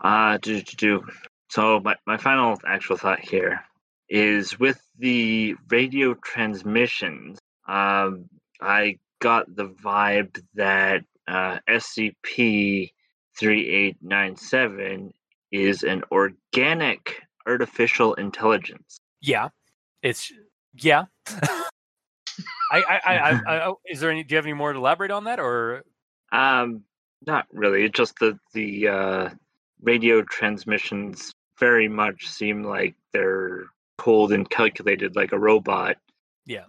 [0.00, 1.02] Uh, do, do, do.
[1.50, 3.60] So my, my final actual thought here
[4.08, 8.26] is with the radio transmissions, um,
[8.60, 12.90] I got the vibe that uh, SCP
[13.38, 15.12] 3897
[15.50, 18.98] is an organic artificial intelligence.
[19.20, 19.48] yeah,
[20.02, 20.32] it's
[20.74, 21.04] yeah.
[22.72, 23.30] I, I, I,
[23.68, 24.24] I, is there any?
[24.24, 25.84] Do you have any more to elaborate on that, or
[26.32, 26.82] Um,
[27.26, 27.84] not really.
[27.84, 29.28] It's just that the uh,
[29.82, 33.64] radio transmissions very much seem like they're
[33.98, 35.96] cold and calculated like a robot.
[36.46, 36.64] Yeah.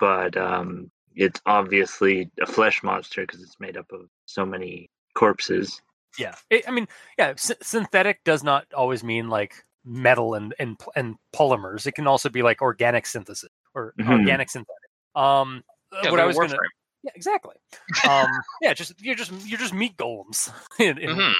[0.00, 5.82] But um, it's obviously a flesh monster because it's made up of so many corpses.
[6.18, 6.34] yeah?
[6.50, 6.86] It, I mean,
[7.18, 7.30] yeah.
[7.30, 11.86] S- synthetic does not always mean like metal and and and polymers.
[11.86, 14.20] It can also be like organic synthesis or Mhm.
[14.20, 14.74] organic synthetic.
[15.18, 15.62] Um,
[16.02, 16.56] Yeah, what I was gonna,
[17.02, 17.56] yeah, exactly.
[18.08, 20.52] Um, yeah, just you're just you're just meat golems.
[20.78, 21.34] in, in, Mhm.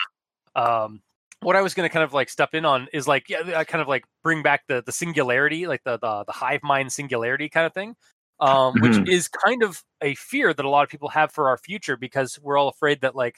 [0.56, 1.02] um
[1.40, 3.62] what i was going to kind of like step in on is like yeah i
[3.62, 7.48] kind of like bring back the the singularity like the the, the hive mind singularity
[7.48, 7.94] kind of thing
[8.40, 9.08] um which Mhm.
[9.08, 12.38] is kind of a fear that a lot of people have for our future because
[12.42, 13.36] we're all afraid that like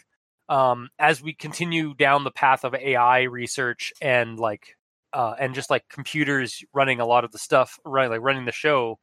[0.49, 4.77] um as we continue down the path of ai research and like
[5.13, 8.53] uh and just like computers running a lot of the stuff right like running the
[8.53, 8.99] show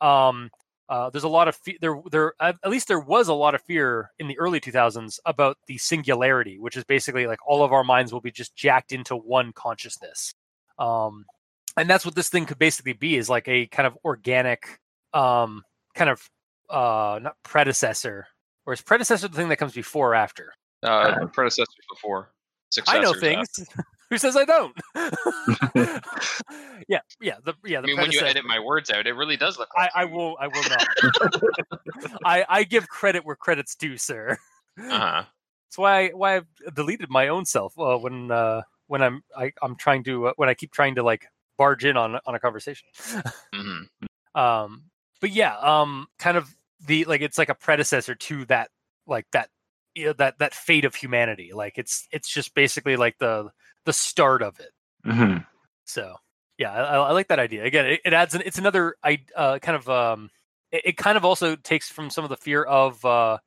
[0.00, 0.50] um
[0.90, 3.62] uh, there's a lot of fe- there there at least there was a lot of
[3.62, 7.84] fear in the early 2000s about the singularity which is basically like all of our
[7.84, 10.34] minds will be just jacked into one consciousness
[10.78, 11.24] um
[11.76, 14.80] and that's what this thing could basically be is like a kind of organic
[15.14, 15.62] um
[15.94, 16.28] kind of
[16.68, 18.26] uh not predecessor
[18.66, 22.32] or is predecessor the thing that comes before or after Uh, predecessors before.
[22.88, 23.48] i know things.
[24.10, 24.76] who says i don't
[26.88, 29.36] yeah yeah the yeah I the mean, when you edit my words out, it really
[29.36, 30.10] does look I, like I you.
[30.10, 30.86] will I will not.
[32.24, 34.36] I, I give credit where credit's due, sir.
[34.78, 35.24] Uh-huh.
[35.68, 39.52] That's why I, why I've deleted my own self uh, when uh, when I'm I,
[39.62, 42.40] I'm trying to uh, when I keep trying to like barge in on on a
[42.40, 42.88] conversation.
[43.54, 43.82] hmm
[44.34, 44.84] Um,
[45.20, 46.54] but yeah, um, kind of
[46.86, 48.70] the like it's like a predecessor to that
[49.06, 49.48] like that
[49.94, 51.50] you know, that that fate of humanity.
[51.54, 53.50] Like it's it's just basically like the
[53.84, 54.70] the start of it.
[55.04, 55.38] hmm
[55.84, 56.16] So
[56.58, 57.64] yeah, I, I like that idea.
[57.64, 60.30] Again, it, it adds an, it's another I uh, kind of um
[60.72, 63.38] it, it kind of also takes from some of the fear of uh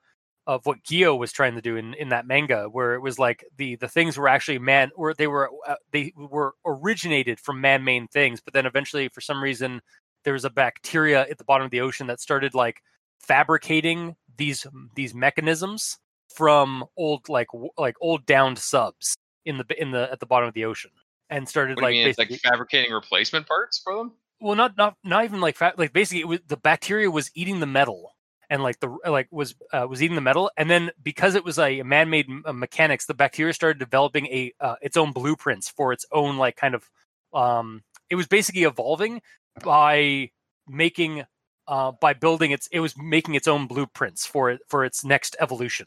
[0.45, 3.45] of what Gyo was trying to do in, in that manga, where it was like
[3.57, 7.83] the the things were actually man, or they were uh, they were originated from man
[7.83, 9.81] made things, but then eventually for some reason
[10.23, 12.81] there was a bacteria at the bottom of the ocean that started like
[13.19, 14.65] fabricating these
[14.95, 15.97] these mechanisms
[16.35, 17.47] from old like
[17.77, 19.15] like old downed subs
[19.45, 20.91] in the in the at the bottom of the ocean
[21.29, 22.07] and started like mean?
[22.07, 24.13] Like basically- fabricating replacement parts for them?
[24.41, 27.59] well not not not even like fat like basically it was the bacteria was eating
[27.61, 28.13] the metal
[28.49, 31.57] and like the like was uh, was eating the metal and then because it was
[31.57, 35.93] a man-made m- uh, mechanics the bacteria started developing a uh, its own blueprints for
[35.93, 36.89] its own like kind of
[37.33, 39.21] um it was basically evolving
[39.63, 40.29] by
[40.67, 41.23] making
[41.67, 45.37] uh by building its it was making its own blueprints for it for its next
[45.39, 45.85] evolution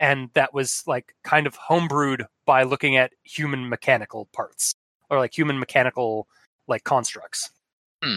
[0.00, 4.74] and that was like kind of homebrewed by looking at human mechanical parts
[5.10, 6.26] or like human mechanical
[6.66, 7.50] like constructs
[8.02, 8.16] Hmm.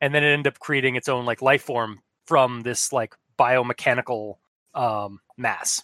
[0.00, 4.34] and then it ended up creating its own like life form from this like biomechanical
[4.74, 5.82] um mass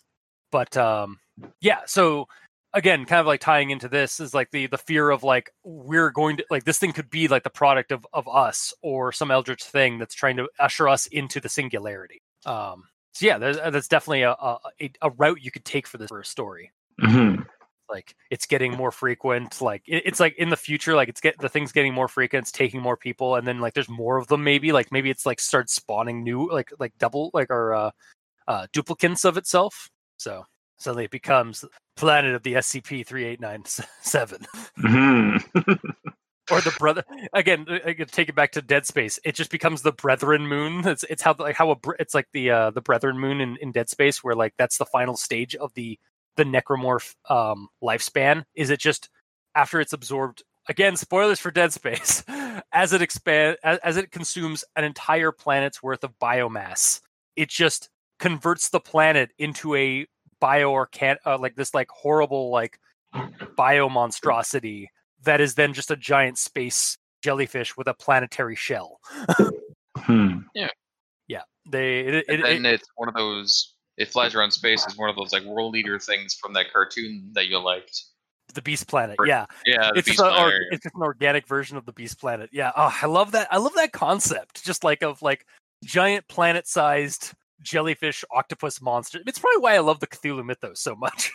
[0.51, 1.18] but um
[1.61, 2.26] yeah so
[2.74, 6.11] again kind of like tying into this is like the the fear of like we're
[6.11, 9.30] going to like this thing could be like the product of of us or some
[9.30, 13.88] eldritch thing that's trying to usher us into the singularity um so yeah there's, that's
[13.88, 14.58] definitely a, a
[15.02, 17.44] a- route you could take for this for a story Mhm.
[17.88, 21.38] like it's getting more frequent like it, it's like in the future like it's get
[21.38, 24.26] the thing's getting more frequent it's taking more people and then like there's more of
[24.28, 27.90] them maybe like maybe it's like starts spawning new like like double like or uh
[28.48, 29.88] uh duplicates of itself
[30.18, 30.44] so
[30.78, 31.64] suddenly it becomes
[31.96, 34.44] planet of the scp-3897
[34.78, 35.84] Mhm.
[36.51, 39.18] or the brother again uh, I could take it back to dead space.
[39.24, 40.86] It just becomes the brethren moon.
[40.86, 43.72] It's it's how like how a it's like the uh the brethren moon in, in
[43.72, 45.98] dead space where like that's the final stage of the
[46.36, 48.44] the necromorph um lifespan.
[48.55, 49.09] Is it just
[49.55, 52.22] after it's absorbed again spoilers for dead space
[52.72, 57.01] as it expand as, as it consumes an entire planet's worth of biomass
[57.36, 57.88] it just
[58.18, 60.07] converts the planet into a
[60.40, 62.78] bio or can uh, like this like horrible like
[63.57, 64.88] bio monstrosity
[65.24, 69.00] that is then just a giant space jellyfish with a planetary shell.
[69.96, 70.38] Hmm.
[70.54, 73.74] Yeah, they it, it, And it- it's one of those.
[73.96, 74.84] It flies around space.
[74.86, 78.02] It's one of those like world leader things from that cartoon that you liked.
[78.54, 79.16] the beast planet.
[79.24, 82.48] Yeah, Yeah, it's just, a, or, it's just an organic version of the beast planet.
[82.52, 83.46] Yeah, oh, I love that.
[83.50, 84.64] I love that concept.
[84.64, 85.46] Just like of like
[85.84, 89.20] giant planet-sized jellyfish octopus monster.
[89.26, 91.30] It's probably why I love the Cthulhu mythos so much.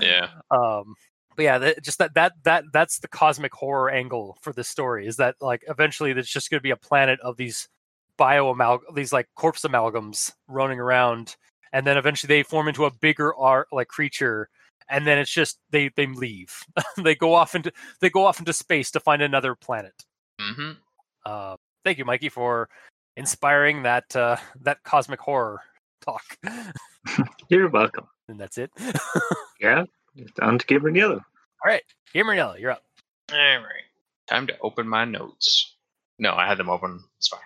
[0.00, 0.28] Yeah.
[0.50, 0.94] um
[1.36, 5.06] but yeah that, just that that that that's the cosmic horror angle for this story
[5.06, 7.68] is that like eventually there's just going to be a planet of these
[8.16, 11.36] bio amal these like corpse amalgams running around
[11.72, 14.48] and then eventually they form into a bigger art like creature
[14.88, 16.52] and then it's just they they leave.
[17.02, 19.94] They go off into they go off into space to find another planet.
[20.40, 20.72] Hmm
[21.26, 22.68] uh, thank you mikey for
[23.16, 25.60] inspiring that uh that cosmic horror
[26.04, 26.22] talk.
[27.48, 28.06] You're welcome.
[28.28, 28.70] and that's it.
[29.60, 29.84] Yeah.
[30.16, 31.14] It's on to Gabriel Yellow.
[31.14, 32.82] all right gabriella you're up
[33.32, 33.82] All right.
[34.28, 35.76] Time to open my notes.
[36.18, 37.00] No, I had them open.
[37.18, 37.40] It's fine.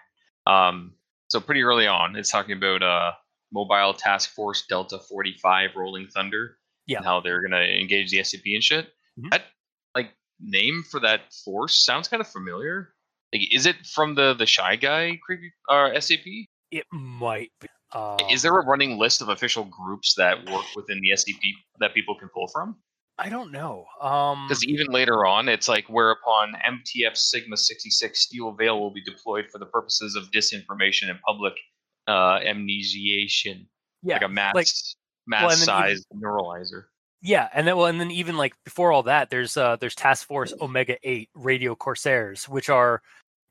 [0.46, 0.94] Um,
[1.28, 3.12] so pretty early on, it's talking about uh,
[3.52, 6.56] Mobile Task Force Delta 45 Rolling Thunder.
[6.86, 6.98] Yeah.
[6.98, 8.92] And how they're gonna engage the SCP and shit.
[9.18, 9.30] Mhm.
[9.30, 9.42] That
[9.96, 12.94] like name for that force sounds kind of familiar.
[13.32, 16.46] Like, is it from the the Shy Guy creepy uh, SCP?
[16.70, 17.68] It might be.
[17.94, 21.94] Um, Is there a running list of official groups that work within the SCP that
[21.94, 22.76] people can pull from?
[23.20, 23.84] I don't know.
[24.00, 29.02] Um, Because even later on, it's like whereupon MTF Sigma 66 Steel Veil will be
[29.02, 31.54] deployed for the purposes of disinformation and public
[32.06, 33.66] uh, amnesiation,
[34.02, 34.66] yeah, like a mass like-
[35.26, 36.84] mass well, sized neuralizer.
[37.22, 40.26] yeah, and then well, and then even like before all that, there's uh, there's Task
[40.26, 43.02] Force Omega Eight Radio Corsairs, which are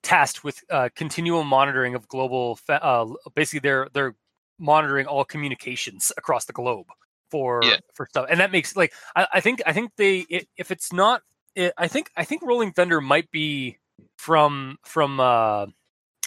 [0.01, 2.55] tasked with uh, continual monitoring of global.
[2.55, 4.15] Fa- uh, basically, they're they're
[4.59, 6.87] monitoring all communications across the globe
[7.31, 7.77] for Yeah.
[7.93, 10.93] for stuff, and that makes like I, I think I think they i if it's
[10.93, 11.21] not,
[11.55, 13.77] it, I think I think Rolling Thunder might be
[14.17, 15.67] from from uh,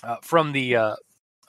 [0.02, 0.96] uh from the uh,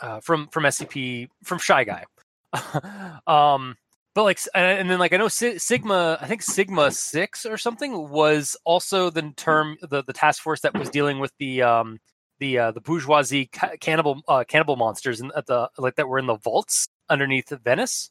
[0.02, 2.06] uh from from SCP from Shy Guy.
[3.28, 3.76] um
[4.14, 8.10] but like and and then like i know sigma i think sigma 6 or something
[8.10, 12.00] was also the term the, the task force that was dealing with the um
[12.42, 16.20] the uh the bourgeoisie ca- cannibal uh cannibal monsters and at the like that were
[16.20, 18.10] in the vaults underneath venice.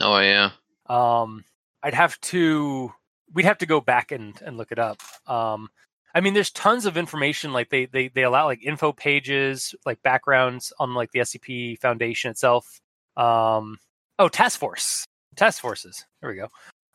[0.00, 0.52] Oh yeah,
[0.86, 1.44] um
[1.82, 2.92] i'd have to
[3.34, 4.98] we'd have to go back and and look it up.
[5.26, 5.68] Um
[6.14, 10.02] i mean there's tons of information like they they they allow like info pages like
[10.02, 12.80] backgrounds on like the scp foundation itself.
[13.16, 13.78] Um
[14.18, 15.04] oh task force.
[15.34, 16.06] Task forces.
[16.20, 16.48] There we go.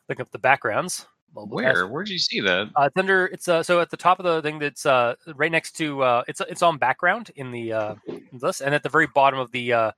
[0.08, 2.68] Look up the backgrounds where where'd you see that?
[2.76, 5.52] uh, it's under it's uh so at the top of the thing that's uh right
[5.52, 7.94] next to uh it's it's on background in the uh
[8.32, 9.92] this and at the very bottom of the uh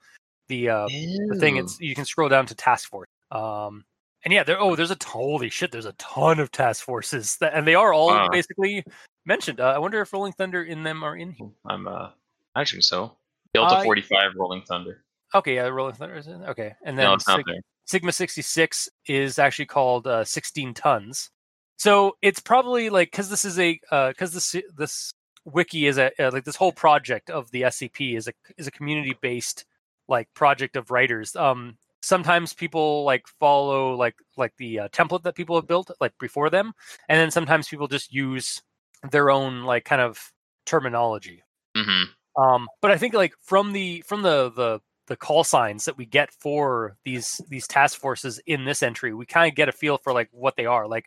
[0.48, 3.84] the uh the thing it's you can scroll down to task force Um,
[4.24, 4.60] and yeah, there.
[4.60, 5.72] Oh, there's a holy shit.
[5.72, 8.28] There's a ton of task forces, that, and they are all Wow.
[8.30, 8.84] basically
[9.24, 9.60] mentioned.
[9.60, 11.48] Uh, I wonder if Rolling Thunder in them are in here.
[11.64, 12.10] I'm uh
[12.54, 13.16] actually so.
[13.54, 15.04] Delta I- 45 Rolling Thunder.
[15.34, 16.42] Okay, yeah, Rolling Thunder is in.
[16.44, 17.60] Okay, and then No, it's not Sig- there.
[17.90, 21.30] Sigma 66 is actually called uh, 16 tons.
[21.76, 25.12] So it's probably like because this is a because this this
[25.44, 28.70] wiki is a uh, like this whole project of the SCP is a is a
[28.70, 29.64] community based
[30.06, 31.34] like project of writers.
[31.34, 36.12] Um, sometimes people like follow like like the uh, template that people have built like
[36.20, 36.72] before them,
[37.08, 38.62] and then sometimes people just use
[39.10, 40.32] their own like kind of
[40.64, 41.42] terminology.
[41.76, 42.04] hmm
[42.40, 44.80] Um, but I think like from the from the the
[45.10, 49.26] the call signs that we get for these these task forces in this entry, we
[49.26, 50.86] kind of get a feel for like what they are.
[50.86, 51.06] Like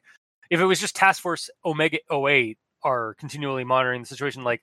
[0.52, 4.62] if it was just Task Force Omega 08 are continually monitoring the situation, like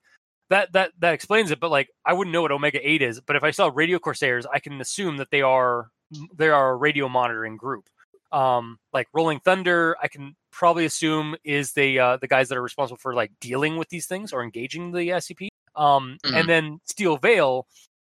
[0.51, 1.59] that that that explains it.
[1.59, 3.19] But like I wouldn't know what Omega 8 is.
[3.21, 5.89] But if I saw Radio Corsairs, I can assume that they are
[6.37, 7.89] they are a radio monitoring group.
[8.33, 12.63] Um, like Rolling Thunder, I can probably assume is the uh, the guys that are
[12.63, 15.49] responsible for like dealing with these things or engaging the SCP.
[15.77, 16.39] Um, Mhm.
[16.39, 17.67] and then Steel Veil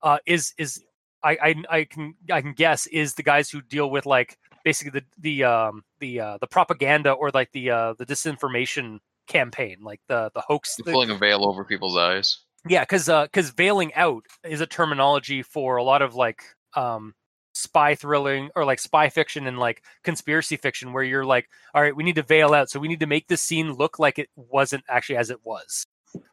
[0.04, 0.82] uh, is is
[1.28, 5.00] I, I I can I can guess is the guys who deal with like basically
[5.00, 10.02] the the um the uh, the propaganda or like the uh, the disinformation campaign, like
[10.08, 10.76] the the hoax.
[10.78, 12.40] the- Pulling a veil over people's eyes.
[12.68, 16.42] yeah, because because veiling out is a terminology for a lot of like
[16.76, 17.14] um
[17.54, 21.96] spy thrilling or like spy fiction and like conspiracy fiction where you're like, all right,
[21.96, 24.30] we need to veil out, so we need to make this scene look like it
[24.36, 25.86] wasn't actually as it was.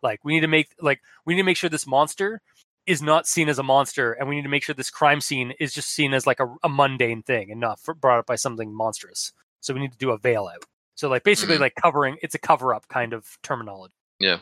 [0.02, 2.40] Like we need to make like we need to make sure this monster
[2.86, 5.52] is not seen as a monster, and we need to make sure this crime scene
[5.58, 8.36] is just seen as like a, a mundane thing and not for, brought up by
[8.36, 9.32] something monstrous.
[9.60, 10.64] So we need to do a veil out.
[10.94, 11.60] So like basically Mhm.
[11.60, 13.94] like covering it's a cover up kind of terminology.
[14.20, 14.38] Yeah.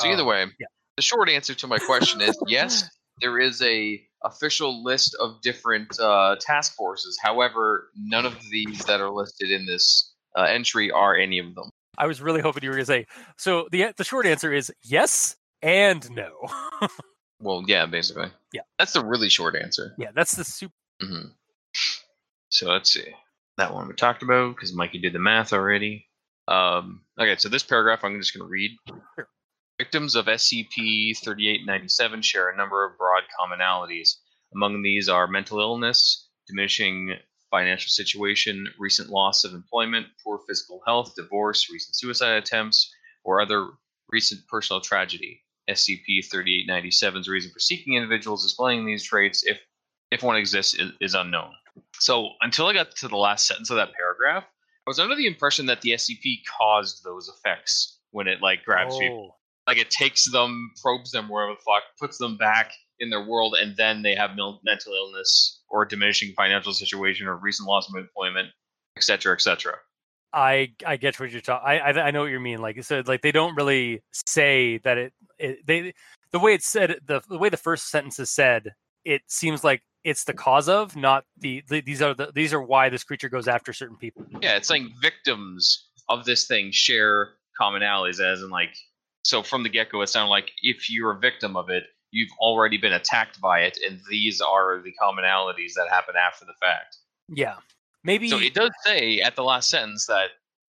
[0.00, 0.66] So either Uh, way, yeah.
[0.96, 2.88] the short answer to my question is yes,
[3.20, 7.16] there is a official list of different uh, task forces.
[7.22, 11.70] However, none of these that are listed in this uh, entry are any of them.
[11.96, 13.06] I was really hoping you were going to say.
[13.36, 16.30] So the the short answer is yes and no.
[17.40, 18.30] Well, yeah, basically.
[18.52, 18.62] Yeah.
[18.78, 19.94] That's the really short answer.
[19.98, 20.74] yeah, that's the super.
[21.00, 21.28] hmm
[22.50, 23.04] So let's see.
[23.56, 26.06] That one we talked about because Mikey did the math already.
[26.46, 28.70] Um, okay, so this paragraph I'm just going to read.
[28.88, 29.28] Sure.
[29.78, 34.14] Victims of SCP 3897 share a number of broad commonalities.
[34.54, 37.14] Among these are mental illness, diminishing
[37.50, 42.90] financial situation, recent loss of employment, poor physical health, divorce, recent suicide attempts,
[43.24, 43.68] or other
[44.10, 45.42] recent personal tragedy.
[45.68, 49.60] SCP 3897's reason for seeking individuals displaying these traits, if
[50.10, 51.52] if one exists, is, is unknown.
[51.98, 55.26] So until I got to the last sentence of that paragraph, I was under the
[55.26, 59.34] impression that the SCP caused those effects when it like grabs people.
[59.34, 63.24] Oh, Like it takes them, probes them wherever the fuck, puts them back in their
[63.24, 64.30] world, and then they have
[64.64, 68.48] mental illness or diminishing financial situation or recent loss of employment,
[68.96, 69.74] etc., etc.
[70.32, 71.66] I I get what you're talking.
[71.66, 72.60] I, I I know what you mean.
[72.60, 75.12] Like said, like they don't really say that it.
[75.38, 75.94] it they
[76.30, 78.74] the way it's said, the the way the first sentence is said,
[79.04, 82.62] it seems like it's the cause of, not the, the these are the these are
[82.62, 84.24] why this creature goes after certain people.
[84.40, 88.74] Yeah, it's like victims of this thing share commonalities, as in like,
[89.22, 92.30] so from the get go, it sounded like if you're a victim of it, you've
[92.38, 96.96] already been attacked by it, and these are the commonalities that happen after the fact.
[97.28, 97.56] Yeah,
[98.04, 98.28] maybe.
[98.28, 100.30] So it does say at the last sentence that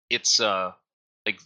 [0.10, 0.72] it's uh
[1.26, 1.40] like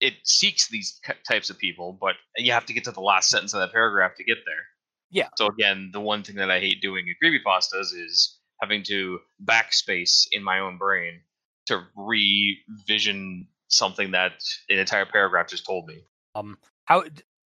[0.00, 3.54] it seeks these types of people, but you have to get to the last sentence
[3.54, 4.64] of that paragraph to get there.
[5.10, 5.28] Yeah.
[5.36, 10.26] So again, the one thing that I hate doing in creepypastas is having to backspace
[10.32, 11.20] in my own brain
[11.66, 14.32] to revision something that
[14.68, 16.04] an entire paragraph just told me.
[16.34, 17.04] um, how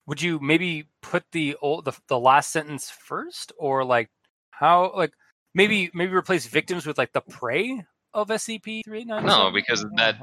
[0.08, 4.10] would you maybe put the old the, the last sentence first, or like
[4.52, 5.14] how like
[5.56, 7.84] maybe maybe replace victims with like the prey
[8.14, 9.26] of SCP three eight nine?
[9.26, 10.18] No, because that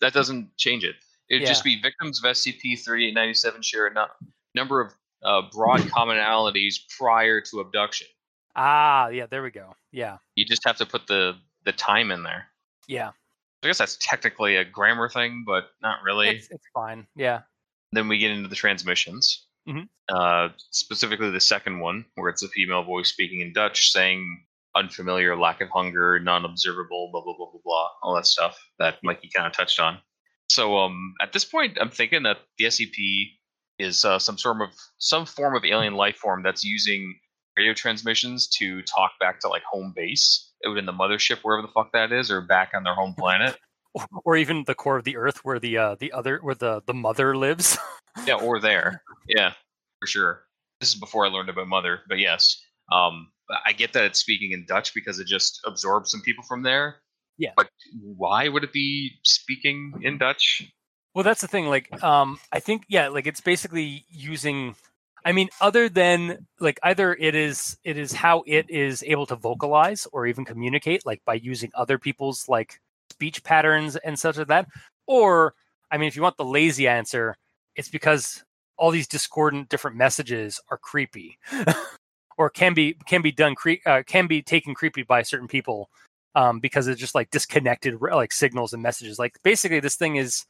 [0.00, 0.96] that doesn't change it.
[1.28, 1.48] It'd Yeah.
[1.48, 4.06] just be victims of SCP 3897 share a
[4.54, 8.06] number of uh, broad commonalities prior to abduction.
[8.54, 9.74] Ah, yeah, there we go.
[9.92, 12.46] Yeah, You just have to put the the time in there.
[12.86, 13.10] yeah,
[13.62, 16.28] I guess that's technically a grammar thing, but not really.
[16.28, 17.06] it's, it's fine.
[17.16, 17.42] Yeah,
[17.92, 19.46] Then we get into the transmissions.
[19.68, 19.88] Mhm.
[20.08, 24.45] Uh, specifically, the second one, where it's a female voice speaking in Dutch, saying
[24.76, 29.30] unfamiliar, lack of hunger, non-observable, blah blah blah blah blah, all that stuff that Mikey
[29.34, 29.98] kind of touched on.
[30.48, 33.30] So, um, at this point, I'm thinking that the SCP
[33.78, 37.18] is uh, some sort of some form of alien life form that's using
[37.56, 41.72] radio transmissions to talk back to like home base out in the mothership, wherever the
[41.72, 43.56] fuck that is, or back on their home planet.
[43.94, 46.82] or, or even the core of the Earth, where the uh, the other where the
[46.86, 47.78] the mother lives.
[48.26, 49.02] yeah, or there.
[49.28, 49.54] Yeah,
[50.00, 50.44] for sure.
[50.78, 52.62] This is before I learned about Mother, but yes.
[52.92, 53.32] Um,
[53.64, 56.96] I get that it's speaking in Dutch because it just absorbs some people from there.
[57.38, 57.52] Yeah.
[57.56, 57.68] But
[58.00, 60.70] why would it be speaking in Dutch?
[61.14, 61.66] Well, that's the thing.
[61.66, 64.74] Like, um, I think yeah, like it's basically using.
[65.24, 69.36] I mean, other than like either it is it is how it is able to
[69.36, 72.80] vocalize or even communicate, like by using other people's like
[73.10, 74.68] speech patterns and such like that,
[75.06, 75.54] or
[75.90, 77.36] I mean, if you want the lazy answer,
[77.76, 78.44] it's because
[78.76, 81.38] all these discordant different messages are creepy,
[82.36, 83.54] or can be can be done
[83.86, 85.90] uh, can be taken creepy by certain people
[86.34, 89.18] um, because it's just like disconnected like signals and messages.
[89.18, 90.44] Like basically, this thing is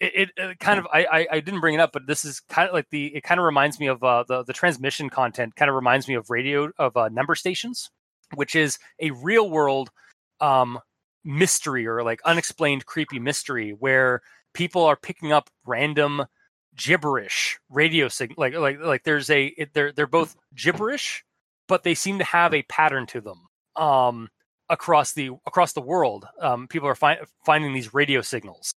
[0.00, 2.40] it, it, it kind of I, I, I didn't bring it up, but this is
[2.40, 5.54] kind of like the it kind of reminds me of uh, the the transmission content.
[5.56, 7.90] Kind of reminds me of radio of uh, number stations,
[8.34, 9.90] which is a real world
[10.40, 10.80] um,
[11.24, 14.22] mystery or like unexplained creepy mystery where
[14.54, 16.24] people are picking up random
[16.76, 21.24] gibberish radio signal like like like there's a it, they're they're both gibberish
[21.68, 23.46] but they seem to have a pattern to them
[23.76, 24.28] um
[24.68, 26.26] across the across the world.
[26.40, 28.72] Um people are fi- finding these radio signals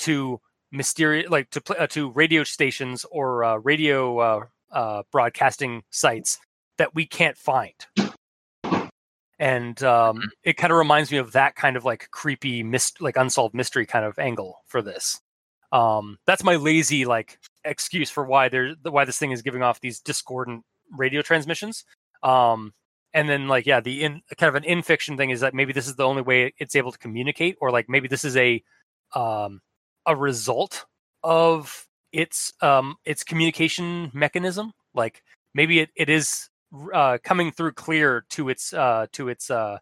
[0.00, 0.40] to
[0.72, 6.38] mysterious like to uh, to radio stations or uh, radio uh, uh, broadcasting sites
[6.78, 7.74] that we can't find.
[9.38, 10.28] And um, Mhm.
[10.44, 13.86] it kind of reminds me of that kind of like creepy mist like unsolved mystery
[13.86, 15.20] kind of angle for this.
[15.72, 19.80] Um, that's my lazy like excuse for why there's why this thing is giving off
[19.80, 20.64] these discordant
[20.96, 21.84] radio transmissions
[22.22, 22.72] um,
[23.14, 25.72] and then like yeah the in kind of an in fiction thing is that maybe
[25.72, 28.62] this is the only way it's able to communicate or like maybe this is a
[29.14, 29.60] um,
[30.06, 30.86] a result
[31.22, 35.22] of its um, its communication mechanism like
[35.54, 36.48] maybe it, it is
[36.94, 39.78] uh, coming through clear to its uh, to its uh,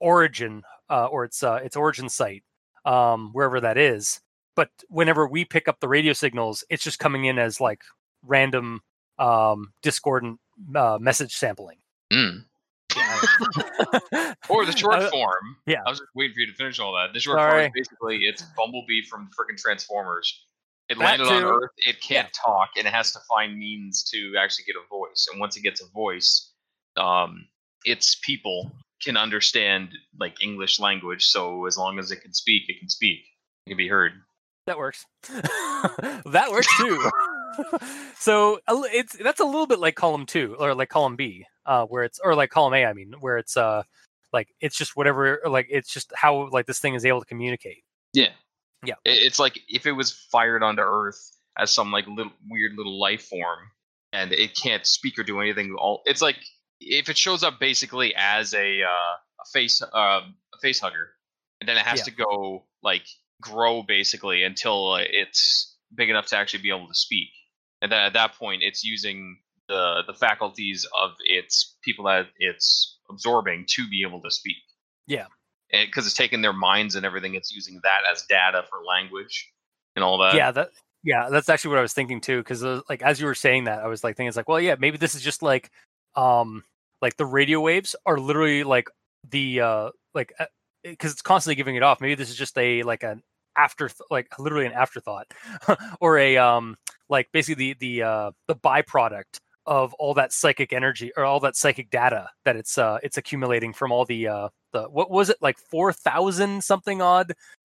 [0.00, 2.42] origin uh, or its uh, its origin site
[2.84, 4.20] um, wherever that is.
[4.54, 7.82] But whenever we pick up the radio signals, it's just coming in as like
[8.22, 8.80] random
[9.18, 10.40] um, discordant
[10.74, 11.78] uh, message sampling.
[12.12, 12.44] Mm.
[12.96, 14.34] Yeah.
[14.48, 15.56] Or the short form.
[15.66, 15.78] yeah.
[15.86, 17.14] I was just waiting for you to finish all that.
[17.14, 17.64] The short form Sorry.
[17.66, 20.44] is basically it's Bumblebee from freaking Transformers.
[20.88, 21.44] It That landed on.
[21.44, 21.70] Earth.
[21.78, 25.26] It can't talk, and it has to find means to actually get a voice.
[25.30, 26.50] And once it gets a voice,
[26.96, 27.46] um,
[27.84, 28.70] its people
[29.02, 31.24] can understand like English language.
[31.24, 33.20] So as long as it can speak, it can speak.
[33.66, 34.12] It can be heard.
[34.66, 35.06] That works.
[35.28, 37.10] that works too.
[38.18, 42.04] so it's that's a little bit like column two or like column B, uh, where
[42.04, 43.82] it's or like column A, I mean, where it's uh
[44.32, 47.84] like it's just whatever like it's just how like this thing is able to communicate.
[48.12, 48.30] Yeah.
[48.84, 48.94] Yeah.
[49.04, 53.22] It's like if it was fired onto Earth as some like little weird little life
[53.22, 53.58] form
[54.12, 55.74] and it can't speak or do anything.
[55.78, 56.36] All it's like
[56.80, 61.10] if it shows up basically as a uh, a face uh, a face hugger,
[61.60, 62.04] and then it has Yeah.
[62.04, 63.04] to go like
[63.40, 67.28] grow basically until uh, it's big enough to actually be able to speak,
[67.82, 69.38] and then at that point it's using
[69.68, 74.56] the the faculties of its people that it's absorbing to be able to speak.
[75.06, 75.26] Yeah.
[75.70, 79.50] because it's taking their minds and everything, it's using that as data for language
[79.96, 80.34] and all that.
[80.34, 80.70] yeah, that
[81.04, 82.38] yeah, that's actually what I was thinking too.
[82.38, 84.76] Because like as you were saying that, I was like thinking it's like, well, yeah,
[84.78, 85.70] maybe this is just like
[86.14, 86.62] um
[87.00, 88.88] like the radio waves are literally like
[89.28, 90.32] the uh like
[90.84, 92.00] because it's constantly giving it off.
[92.00, 93.22] Maybe this is just a like an
[93.56, 95.26] after like literally an afterthought
[96.00, 96.76] or a um
[97.08, 101.56] like basically the the uh the byproduct of all that psychic energy or all that
[101.56, 105.36] psychic data that it's uh it's accumulating from all the uh the what was it
[105.40, 107.32] like 4000 something odd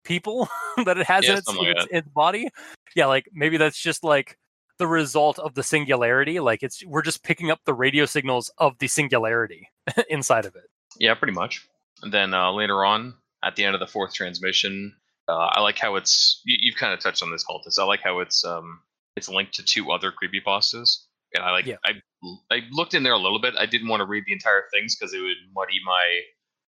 [0.04, 0.48] people
[0.84, 2.48] that it has Yeah, in, its, like its, its body
[2.96, 4.38] yeah like maybe that's just like
[4.78, 8.78] the result of the singularity like it's we're just picking up the radio signals of
[8.78, 9.68] the singularity
[10.08, 10.64] inside of it
[10.98, 11.66] Yeah, pretty much.
[12.02, 14.94] And then uh, later on, at the end of the fourth transmission,
[15.28, 16.40] uh, I like how it's.
[16.44, 17.78] You, you've kind of touched on this, cultist.
[17.78, 18.80] I like how it's um
[19.16, 21.04] it's linked to two other creepypastas,
[21.34, 21.76] and I like Yeah.
[21.84, 21.92] I
[22.50, 23.54] I looked in there a little bit.
[23.58, 26.20] I didn't want to read the entire things because it would muddy my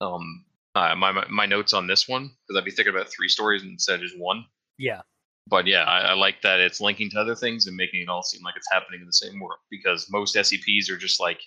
[0.07, 0.45] um
[0.75, 3.63] uh, my my- my notes on this one because I'd be thinking about three stories
[3.63, 4.45] instead of just one.
[4.79, 5.03] yeah
[5.49, 8.23] But yeah, I, I like that it's linking to other things and making it all
[8.23, 11.41] seem like it's happening in the same world because most SCPs are just like,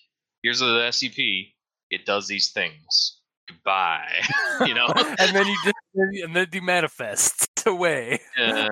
[0.44, 1.54] here's the SCP,
[1.90, 3.20] it does these things.
[3.48, 4.22] Goodbye.
[4.68, 4.88] you know?
[5.20, 8.68] and then you just and then you manifest away Yeah.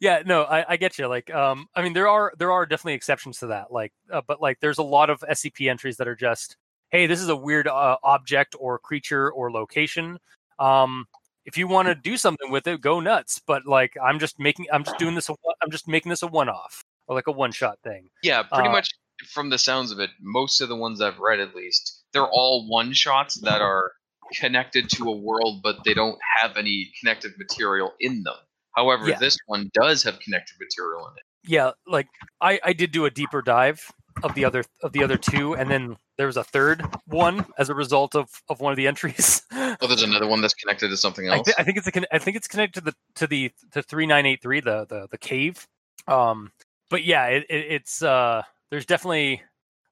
[0.00, 2.94] Yeah no I, I get you like um i mean there are there are definitely
[2.94, 6.16] exceptions to that like uh, but like there's a lot of scp entries that are
[6.16, 6.56] just
[6.90, 10.18] hey this is a weird uh, object or creature or location.
[10.58, 11.06] Um
[11.44, 14.66] if you want to do something with it go nuts but like i'm just making
[14.72, 17.78] i'm just doing this a, i'm just making this a one-off or like a one-shot
[17.82, 18.10] thing.
[18.22, 18.90] Yeah, pretty Uh, much
[19.26, 22.68] from the sounds of it, most of the ones I've read at least, they're all
[22.68, 23.92] one shots that are
[24.34, 28.36] connected to a world, but they don't have any connected material in them.
[28.78, 29.18] However, Yeah.
[29.18, 31.24] this one does have connected material in it.
[31.54, 32.08] yeah like
[32.40, 33.80] i i did do a deeper dive
[34.22, 37.68] of the other of the other two and then there was a third one as
[37.70, 39.42] a result of of one of the entries
[39.80, 41.48] Oh, there's another one that's connected to something I, else.
[41.58, 44.26] I think it's a, I think it's connected to the to the to three nine
[44.26, 45.66] eight three the the the cave.
[46.08, 46.50] Um,
[46.90, 49.42] but yeah, it, it, it's uh, there's definitely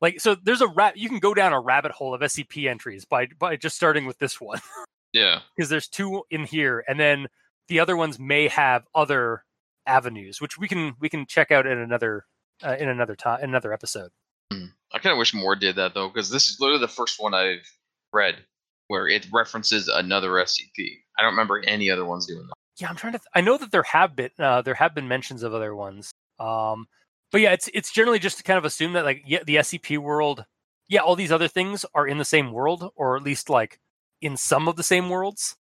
[0.01, 3.05] like so there's a rat you can go down a rabbit hole of SCP entries
[3.05, 4.61] by by just starting with this one
[5.12, 5.41] yeah.
[5.57, 7.28] because there's two in here, and then
[7.69, 9.45] the other ones may have other
[9.87, 12.27] avenues, which we can we can check out in another
[12.64, 14.11] uh, in another time another episode.
[14.97, 17.35] I kind of wish more did that though, because this is literally the first one
[17.35, 17.71] I've
[18.12, 18.37] read
[18.89, 20.99] where it references another SCP.
[21.19, 22.55] I don't remember any other ones doing that.
[22.81, 23.19] Yeah, I'm trying to.
[23.19, 26.11] Th- I know that there have been uh, there have been mentions of other ones.
[26.39, 26.87] Um,
[27.33, 29.99] but yeah, it's it's generally just to kind of assume that like yeah, the SCP
[29.99, 30.45] world,
[30.89, 33.81] yeah, all these other things are in the same world, or at least like
[34.21, 35.57] in some of the same worlds.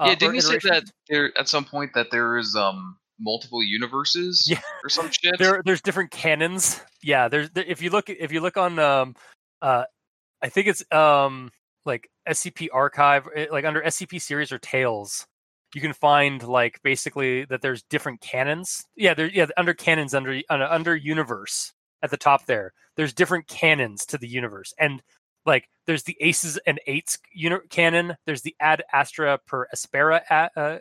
[0.00, 2.96] Uh, yeah, or didn't you say that there at some point that there is um
[3.20, 4.60] multiple universes Yeah.
[4.84, 5.38] or some shit?
[5.38, 6.80] there there's different canons?
[7.02, 9.14] Yeah, there's there, if you look if you look on um
[9.62, 9.84] uh
[10.42, 11.50] I think it's um
[11.84, 15.26] like SCP archive eh, like under SCP series or tales
[15.74, 18.84] you can find like basically that there's different canons.
[18.96, 21.72] Yeah, there yeah under canons under under, under universe
[22.02, 22.72] at the top there.
[22.96, 25.02] There's different canons to the universe and
[25.48, 28.16] like there's the aces and eights uni- canon.
[28.26, 30.22] There's the ad astra per aspera
[30.56, 30.78] uh,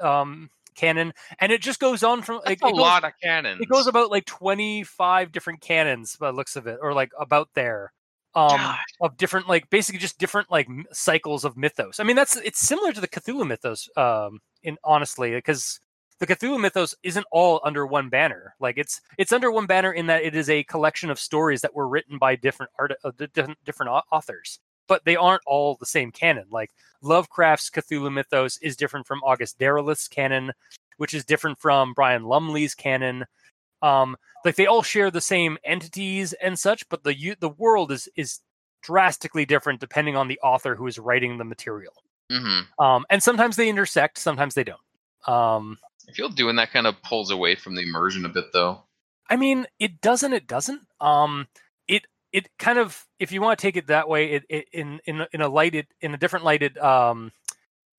[0.00, 3.60] um canon, and it just goes on from like, a goes- lot of canons.
[3.60, 7.48] it goes about like 25 different canons by the looks of it or like about
[7.54, 7.92] there
[8.36, 8.78] um God.
[9.00, 12.60] of different like basically just different like m- cycles of mythos i mean that's it's
[12.60, 15.80] similar to the cthulhu mythos um in honestly because
[16.20, 18.54] the cthulhu mythos isn't all under one banner.
[18.60, 21.74] Like it's it's under one banner in that it is a collection of stories that
[21.74, 24.60] were written by different art uh, different, different authors.
[24.86, 26.44] But they aren't all the same canon.
[26.50, 26.70] Like
[27.02, 30.52] lovecraft's cthulhu mythos is different from august derleth's canon
[30.98, 33.24] which is different from brian lumley's canon.
[33.80, 38.10] Um like they all share the same entities and such but the the world is
[38.14, 38.40] is
[38.82, 41.94] drastically different depending on the author who is writing the material.
[42.30, 44.80] Hmm um and sometimes they intersect sometimes they don't.
[45.26, 45.78] Um
[46.10, 48.82] I feel doing that kind of pulls away from the immersion a bit though.
[49.28, 50.82] i mean it doesn't it doesn't.
[51.00, 51.46] Um
[51.88, 52.02] it
[52.32, 55.26] it kind of if you want to take it that way it, it in in
[55.32, 57.32] in a lighted in a different lighted um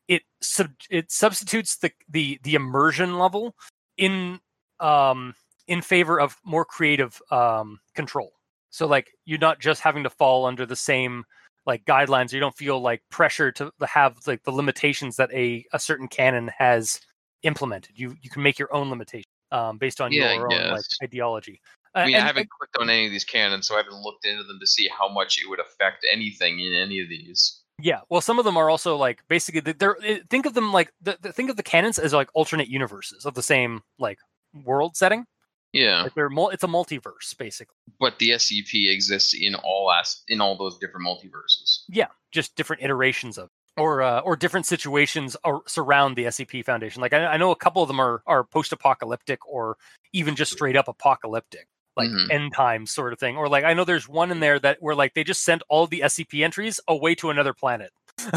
[0.07, 3.55] it sub it substitutes the the the immersion level
[3.97, 4.39] in
[4.80, 5.34] um
[5.68, 8.32] in favor of more creative um control.
[8.72, 11.24] So like you're not just having to fall under the same
[11.66, 12.34] like guidelines.
[12.34, 16.49] You don't feel like pressure to have like the limitations that a a certain canon
[16.57, 16.99] has
[17.43, 20.83] implemented you you can make your own limitation um based on Yeah, your own like
[21.03, 21.59] ideology
[21.93, 24.23] I mean, and- I haven't clicked on any of these canons, so I haven't looked
[24.25, 27.59] into them to see how much it would affect anything in any of these.
[27.81, 29.97] Yeah, well, some of them are also like basically they're
[30.29, 33.33] think of them like the, the, think of the canons as like alternate universes of
[33.33, 34.19] the same like
[34.53, 35.25] world setting.
[35.73, 37.75] Yeah, Like they're it's a multiverse basically.
[37.99, 41.79] but the SCP exists in all as in all those different multiverses.
[41.89, 47.01] Yeah, just different iterations of or uh, or different situations ar- surround the SCP Foundation.
[47.01, 49.78] Like I, I know a couple of them are are post apocalyptic or
[50.13, 51.67] even just straight up apocalyptic.
[51.97, 52.32] Like Mhm.
[52.32, 54.95] end times sort of thing, or like I know there's one in there that where
[54.95, 57.91] like they just sent all the SCP entries away to another planet,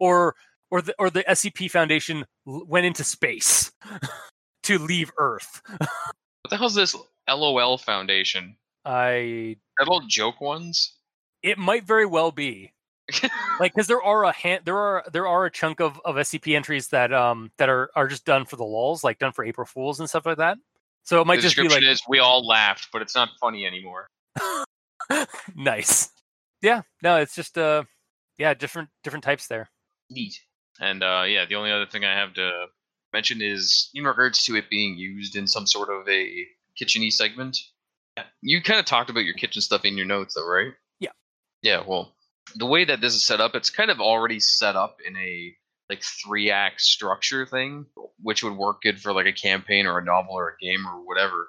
[0.00, 0.34] or
[0.70, 3.72] or the or the SCP Foundation l- went into space
[4.64, 5.62] to leave Earth.
[5.78, 6.94] What the hell's this
[7.26, 8.56] LOL Foundation?
[8.84, 10.92] I That all joke ones?
[11.42, 12.73] it might very well be
[13.60, 16.56] like because there are a hand there are there are a chunk of, of SCP
[16.56, 19.66] entries that um that are are just done for the lulls, like done for April
[19.66, 20.58] Fools and stuff like that.
[21.02, 23.66] So it might the just be like is we all laughed, but it's not funny
[23.66, 24.08] anymore.
[25.54, 26.08] nice.
[26.62, 27.84] Yeah, no, it's just uh
[28.38, 29.70] yeah, different different types there.
[30.10, 30.40] Neat.
[30.80, 32.66] And uh, yeah, the only other thing I have to
[33.12, 36.46] mention is in regards to it being used in some sort of a
[36.80, 37.58] kitcheny segment.
[38.42, 40.72] You kind of talked about your kitchen stuff in your notes, though, right?
[41.00, 41.10] Yeah.
[41.62, 41.82] Yeah.
[41.86, 42.13] Well,
[42.56, 45.54] the way that this is set up, it's kind of already set up in a
[45.90, 47.86] like three act structure thing,
[48.22, 51.04] which would work good for like a campaign or a novel or a game or
[51.06, 51.48] whatever.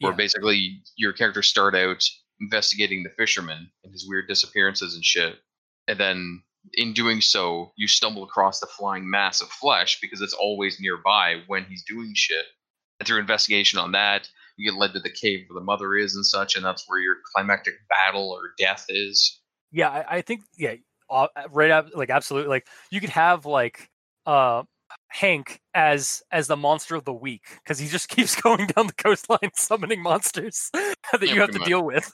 [0.00, 0.16] Where Yeah.
[0.16, 2.04] basically your characters start out
[2.40, 5.38] investigating the fisherman and his weird disappearances and shit,
[5.88, 6.42] and then
[6.74, 11.40] in doing so, you stumble across the flying mass of flesh because it's always nearby
[11.46, 12.44] when he's doing shit.
[12.98, 16.16] And through investigation on that, you get led to the cave where the mother is
[16.16, 19.40] and such, and that's where your climactic battle or death is.
[19.76, 20.74] Yeah, I, I think yeah,
[21.10, 23.90] uh, right up like absolutely like you could have like
[24.24, 24.62] uh
[25.08, 28.94] Hank as as the monster of the week because he just keeps going down the
[28.94, 31.68] coastline summoning monsters that Yeah, you have to much.
[31.68, 32.10] deal with.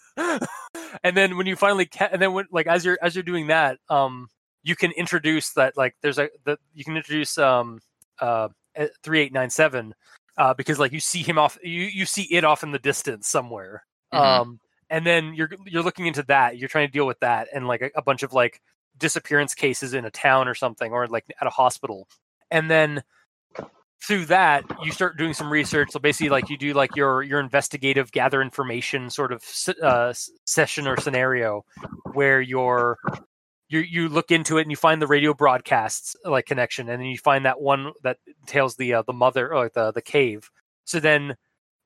[1.05, 3.47] and then when you finally ca- and then when like as you're as you're doing
[3.47, 4.29] that, um
[4.65, 7.79] you can introduce that like there's a the you can introduce um
[8.21, 8.49] uh
[9.05, 9.95] 3897
[10.37, 13.29] uh because like you see him off you you see it off in the distance
[13.29, 13.85] somewhere.
[14.13, 14.19] Mhm.
[14.19, 14.61] Um
[14.93, 17.81] and then you're you're looking into that you're trying to deal with that and like
[17.81, 18.61] a, a bunch of like
[18.99, 22.07] disappearance cases in a town or something, or like at a hospital,
[22.51, 23.03] and then
[24.07, 25.91] through that you start doing some research.
[25.91, 29.43] So basically like you do like your your investigative gather information sort of
[29.83, 30.13] uh,
[30.45, 31.65] session or scenario
[32.13, 32.99] where you're
[33.69, 36.91] you you look into it and you find the radio broadcasts like connection.
[36.91, 40.03] And then you find that one that entails the uh, the mother or the the
[40.03, 40.51] cave.
[40.85, 41.37] So then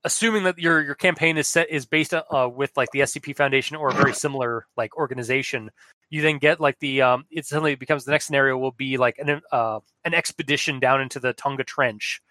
[0.06, 3.76] assuming that your your campaign is set is based uh, with like the SCP Foundation
[3.76, 5.70] or a very similar like organization,
[6.08, 9.18] you then get like the um, it suddenly becomes the next scenario will be like
[9.18, 12.22] an uh, an expedition down into the Tonga Trench,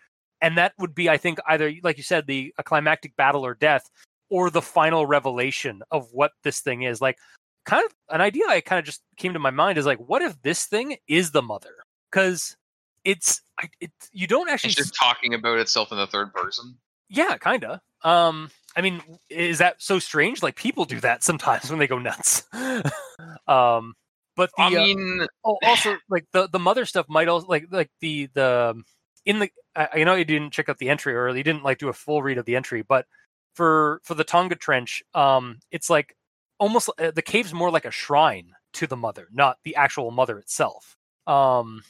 [0.41, 3.53] and that would be I think either like you said the a climactic battle or
[3.53, 3.91] death,
[4.29, 7.01] or the final revelation of what this thing is.
[7.01, 7.17] Like
[7.65, 10.21] kind of an idea I kind of just came to my mind is like what
[10.21, 11.75] if this thing is the mother?
[12.09, 12.55] Because
[13.03, 13.41] it's
[13.81, 16.77] it, you don't actually it's just talking about itself in the third person
[17.09, 17.81] yeah, kinda.
[18.03, 20.43] Um, I mean, is that so strange?
[20.43, 22.43] Like people do that sometimes when they go nuts.
[23.47, 23.93] um,
[24.35, 27.47] but the, I uh, mean, uh, oh, also like the the mother stuff might also
[27.47, 28.81] like like the the
[29.25, 31.89] in the I, know you didn't check out the entry or you didn't like do
[31.89, 33.05] a full read of the entry, but
[33.53, 36.15] for for the Tonga Trench, um, it's like
[36.59, 40.37] almost uh, the cave's more like a shrine to the mother, not the actual mother
[40.37, 40.97] itself.
[41.27, 41.81] Um,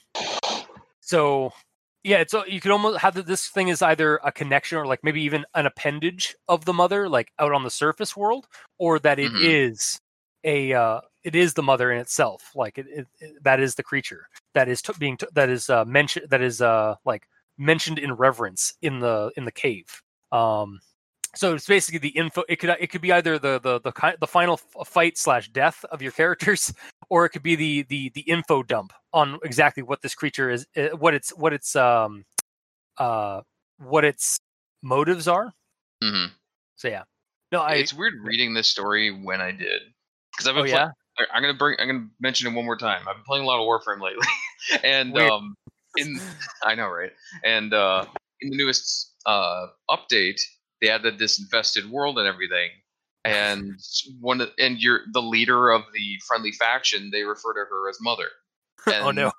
[1.01, 1.51] so
[2.05, 5.03] yeah, it's you could almost have that this thing is either a connection or like
[5.03, 8.47] maybe even an appendage of the mother, like out on the surface world,
[8.79, 9.39] or that it Mhm.
[9.39, 9.99] is
[10.43, 13.83] a uh, it is the mother in itself, like it, it, it- that is the
[13.83, 17.27] creature that is t- being t- that is uh, mentioned that is uh like
[17.57, 20.01] mentioned in reverence in the in the cave.
[20.31, 20.79] Um,
[21.35, 22.43] so it's basically the info.
[22.47, 26.01] It could it could be either the the the the final fight slash death of
[26.01, 26.73] your characters,
[27.09, 30.65] or it could be the the the info dump on exactly what this creature is,
[30.77, 32.23] uh, what its what its um
[32.97, 33.41] uh
[33.77, 34.39] what its
[34.81, 35.53] motives are.
[36.03, 36.31] Mhm.
[36.77, 37.03] So yeah,
[37.51, 39.81] no, I it's weird reading this story when I did
[40.31, 40.71] because I've oh been.
[40.71, 41.77] yeah, I- I'm gonna bring.
[41.79, 43.07] I'm gonna mention it one more time.
[43.07, 44.25] I've been playing a lot of Warframe lately,
[44.83, 45.29] and Weird.
[45.31, 45.55] um,
[45.97, 46.19] in
[46.63, 47.11] I know right,
[47.43, 48.05] and uh,
[48.41, 50.39] in the newest uh update,
[50.81, 52.69] they added this infested world and everything.
[53.25, 53.79] And
[54.21, 57.09] one of, and you're the leader of the friendly faction.
[57.11, 58.27] They refer to her as Mother.
[58.85, 59.31] And, Oh, no.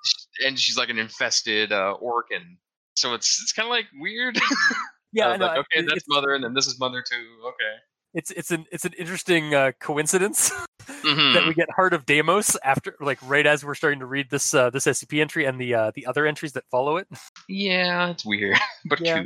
[0.45, 2.57] And she's like an infested uh, orc, and
[2.97, 4.37] so it's it's kind of like weird.
[5.13, 5.29] yeah.
[5.29, 7.25] I like, okay, that's Mother, and then this is Mother too.
[7.47, 7.75] Okay.
[8.13, 10.51] it's it's an it's an interesting uh, coincidence
[10.87, 11.33] Mhm.
[11.33, 14.53] that we get Heart of Deimos after like right as we're starting to read this
[14.53, 17.07] uh, this SCP entry and the uh, the other entries that follow it.
[17.47, 19.23] Yeah, it's weird, but Yeah.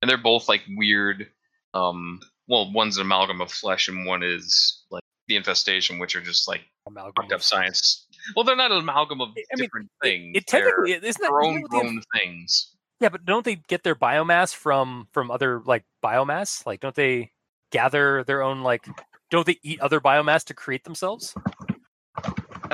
[0.00, 1.26] And they're both like weird.
[1.74, 6.20] Um, well, one's an amalgam of flesh, and one is like the infestation, which are
[6.20, 8.06] just like Amalgam fucked up science.
[8.34, 10.32] Well, they're not an amalgam of I mean, different things.
[10.34, 12.74] It technically isn't that they're isn't own that the grown things.
[13.00, 16.66] Yeah, but don't they get their biomass from from other like biomass?
[16.66, 17.30] Like, don't they
[17.70, 18.86] gather their own like?
[19.30, 21.34] Don't they eat other biomass to create themselves?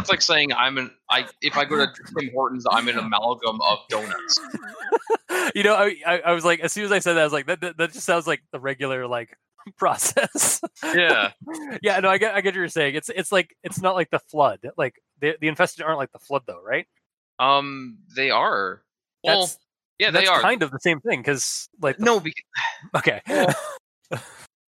[0.05, 0.91] That's like saying I'm an.
[1.11, 4.39] I if I go to Tim Hortons, I'm an amalgam of donuts.
[5.55, 7.33] you know, I, I I was like, as soon as I said that, I was
[7.33, 9.37] like, that that, that just sounds like the regular like
[9.79, 10.61] process.
[10.85, 11.31] Yeah,
[11.83, 12.95] yeah, no, I get I get what you're saying.
[12.97, 14.61] It's it's like it's not like the flood.
[14.77, 16.87] Like the the infested aren't like the flood though, right?
[17.39, 18.83] um, they are.
[19.25, 19.59] Well, That's
[19.99, 20.41] yeah, they that's are.
[20.41, 22.43] kind of the same thing because like the- no, because
[22.97, 23.21] okay,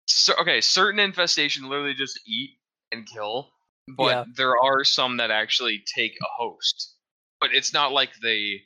[0.07, 2.51] so, okay, certain infestation literally just eat
[2.91, 3.51] and kill,
[3.87, 4.23] but Yeah.
[4.35, 6.95] there are some that actually take a host.
[7.39, 8.61] But it's not like they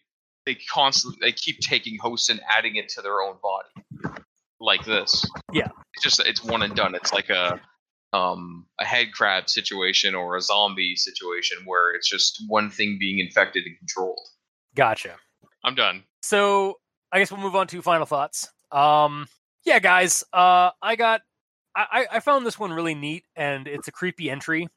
[0.45, 4.23] they constantly they keep taking hosts and adding it to their own body,
[4.59, 5.25] like this.
[5.51, 5.67] Yeah.
[5.93, 6.95] it's just it's one and done.
[6.95, 7.59] It's like a
[8.13, 13.19] um a head crab situation or a zombie situation where it's just one thing being
[13.19, 14.27] infected and controlled.
[14.75, 15.15] gotcha.
[15.63, 16.03] I'm done.
[16.23, 16.79] so
[17.11, 18.47] I guess we'll move on to final thoughts.
[18.71, 19.27] Um,
[19.65, 21.21] yeah, guys, uh, I got,
[21.75, 24.69] I, I- I found this one really neat, and it's a creepy entry.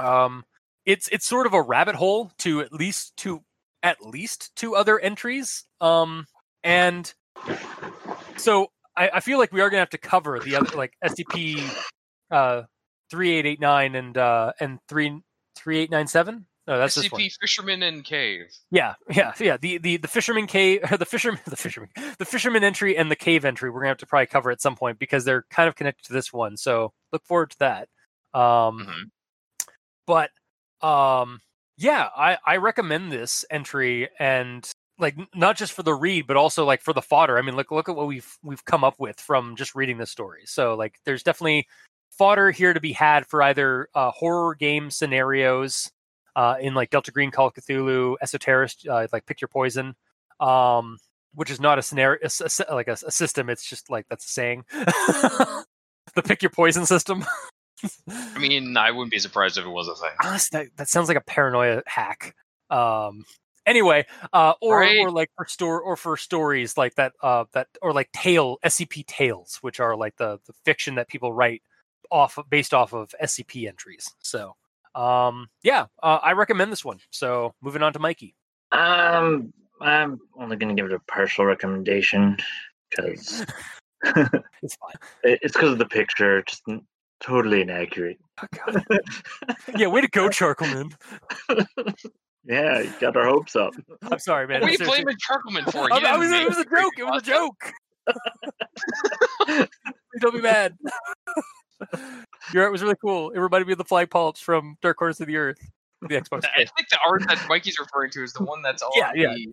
[0.00, 0.44] Um,
[0.86, 3.42] it's it's sort of a rabbit hole to at least to
[3.82, 5.64] at least two other entries.
[5.80, 6.26] Um,
[6.64, 7.12] and
[8.36, 11.62] so I, I feel like we are gonna have to cover the other like SCP
[12.30, 12.62] uh
[13.10, 15.20] three eight eight nine and uh and three
[15.56, 16.46] three eight nine seven.
[16.66, 17.22] No, that's this one.
[17.22, 18.46] SCP Fisherman in Cave.
[18.70, 19.56] Yeah, yeah, yeah.
[19.56, 23.44] The the the fisherman cave, the fisherman, the fisherman, the fisherman entry, and the cave
[23.44, 23.70] entry.
[23.70, 26.12] We're gonna have to probably cover at some point because they're kind of connected to
[26.12, 26.56] this one.
[26.58, 27.88] So look forward to that.
[28.34, 29.02] Um, Mhm.
[30.08, 30.30] But
[30.80, 31.40] um,
[31.76, 36.64] yeah, I I recommend this entry and like not just for the read, but also
[36.64, 37.38] like for the fodder.
[37.38, 40.10] I mean, look look at what we've we've come up with from just reading this
[40.10, 40.42] story.
[40.46, 41.68] So like, there's definitely
[42.10, 45.90] fodder here to be had for either uh, horror game scenarios
[46.34, 49.94] uh, in like Delta Green, Call of Cthulhu, Esoterist, uh, like Pick Your Poison,
[50.40, 50.96] um,
[51.34, 53.50] which is not a scenario, a a like a, a system.
[53.50, 54.64] It's just like that's a saying.
[54.72, 55.64] the
[56.24, 57.24] Pick Your Poison system.
[58.08, 60.10] I mean, I wouldn't be surprised if it was a thing.
[60.22, 62.34] Honestly, that, that sounds like a paranoia hack.
[62.70, 63.24] Um,
[63.66, 64.98] anyway, uh, or Right.
[65.00, 69.06] or like for store or for stories like that, uh, that or like tale SCP
[69.06, 71.62] tales, which are like the the fiction that people write
[72.10, 74.08] off based off of SCP entries.
[74.20, 74.54] So,
[74.94, 76.98] um, yeah, uh, I recommend this one.
[77.10, 78.34] So, moving on to Mikey.
[78.72, 82.36] Um, I'm only going to give it a partial recommendation
[82.90, 83.44] because
[84.62, 84.94] It's fine.
[85.22, 86.86] it's because of the picture, just n-
[87.20, 88.18] totally inaccurate.
[88.40, 88.80] Oh,
[89.76, 90.92] yeah, way to go, Charcoalman.
[92.44, 93.72] yeah, you got our hopes up.
[94.02, 94.60] I'm sorry, man.
[94.60, 95.02] What are you Seriously.
[95.04, 95.92] blaming Charcoalman for?
[95.92, 96.92] I- I was- it was a joke.
[96.98, 97.72] It was a joke.
[100.20, 100.76] Don't be mad.
[102.52, 103.30] Your art was really cool.
[103.30, 105.58] It reminded me of the flying polyps from Dark Corners of the Earth.
[106.02, 106.44] The Xbox.
[106.56, 109.34] I think the art that Mikey's referring to is the one that's on Yeah, yeah.
[109.34, 109.52] the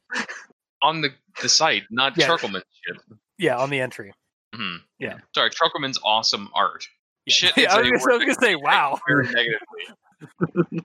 [0.81, 1.09] on the,
[1.41, 2.27] the site, not Yeah.
[2.27, 2.97] Charcoalman's shit.
[3.39, 4.13] Yeah, on the entry.
[4.53, 4.77] Mhm.
[4.99, 5.17] Yeah.
[5.33, 6.87] Sorry, Charcoalman's awesome art.
[7.25, 7.33] Yeah.
[7.33, 8.99] Shit Yeah, is I a was, gonna- I was gonna say, wow.
[9.07, 10.83] Very negatively.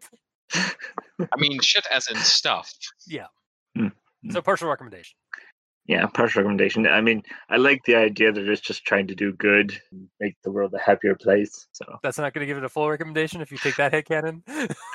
[1.20, 2.72] I mean, shit as in stuff.
[3.06, 3.26] Yeah.
[4.30, 5.16] So partial recommendation.
[5.86, 6.86] Yeah, partial recommendation.
[6.86, 10.36] I mean, I like the idea that it's just trying to do good, and make
[10.44, 11.66] the world a happier place.
[11.72, 14.04] So, That's not going to give it a full recommendation if you take that head
[14.04, 14.44] canon.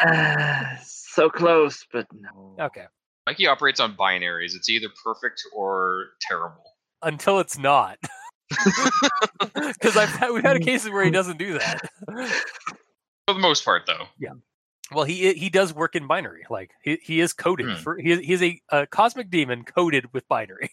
[0.06, 2.56] uh, so close, but no.
[2.66, 2.86] okay.
[3.26, 4.56] Mikey operates on binaries.
[4.56, 6.64] It's either perfect or terrible.
[7.02, 7.98] Until it's not.
[9.54, 11.80] Because I've had, we've had cases where he doesn't do that.
[13.28, 14.06] For the most part, though.
[14.20, 14.34] Yeah.
[14.94, 16.44] Well, he he does work in binary.
[16.50, 17.76] Like he, he is coded Hmm.
[17.76, 20.70] for he is, he is a, a cosmic demon coded with binary.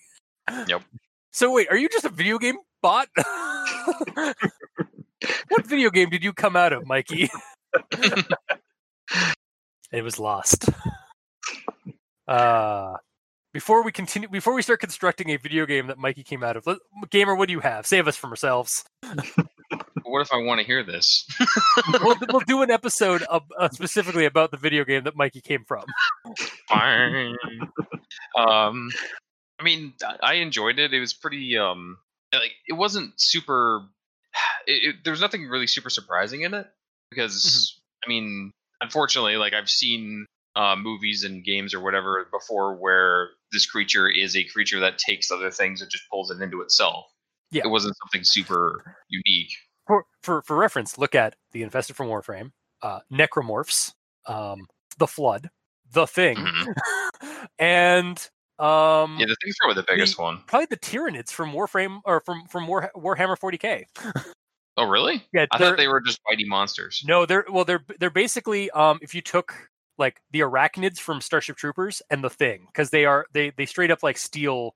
[0.69, 0.83] Yep.
[1.35, 3.09] So wait, are you just a video game bot?
[3.17, 4.37] what
[5.67, 7.31] video game did you come out of, Mikey?
[9.91, 10.69] it was lost.
[12.29, 12.97] Uh
[13.53, 16.67] before we continue, before we start constructing a video game that Mikey came out of,
[16.67, 16.79] let,
[17.11, 17.87] gamer, what do you have?
[17.87, 18.85] Save us from ourselves.
[20.05, 21.27] What if I want to hear this?
[22.03, 25.65] we'll, we'll do an episode of, uh, specifically about the video game that Mikey came
[25.65, 25.85] from.
[26.69, 27.35] Fine.
[28.37, 28.91] um,
[29.59, 30.93] I mean, I- enjoyed it.
[30.93, 31.57] It was pretty.
[31.57, 31.97] Um,
[32.35, 33.87] like it wasn't super.
[34.67, 36.67] It, it, there was nothing really super surprising in it
[37.09, 40.27] because I mean, unfortunately, like I've seen
[40.57, 45.31] uh, movies and games or whatever before where this creature is a creature that takes
[45.31, 47.07] other things and just pulls it into itself.
[47.51, 47.63] Yeah.
[47.65, 49.51] It wasn't something super unique.
[49.87, 53.93] for for for reference, look at the Infested from Warframe, uh, Necromorphs,
[54.27, 54.67] um,
[54.99, 55.51] the Flood,
[55.93, 56.75] the Thing, Mhm.
[57.59, 58.19] and
[58.59, 60.43] um, Yeah, the thing's probably the biggest one.
[60.47, 63.85] probably the Tyranids from Warframe or from from War, Warhammer 40k.
[64.79, 65.23] Oh, really?
[65.35, 67.03] Yeah, I thought they were just mighty monsters.
[67.07, 69.55] no, they're well, they're they're basically um, if you took
[69.99, 73.91] like the Arachnids from Starship Troopers and the Thing, because they are they they straight
[73.91, 74.75] up like steal,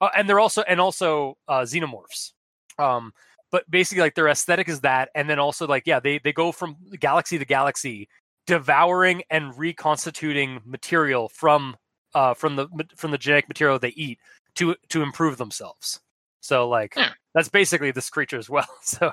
[0.00, 2.32] uh, and they're also and also uh, Xenomorphs.
[2.78, 3.12] Um,
[3.50, 6.52] but basically like their aesthetic is that and then also like yeah they they go
[6.52, 8.08] from galaxy to galaxy
[8.46, 11.76] devouring and reconstituting material from
[12.14, 14.18] uh from the from the genetic material they eat
[14.54, 16.00] to to improve themselves
[16.40, 17.10] so like Yeah.
[17.34, 19.12] that's basically this creature as well so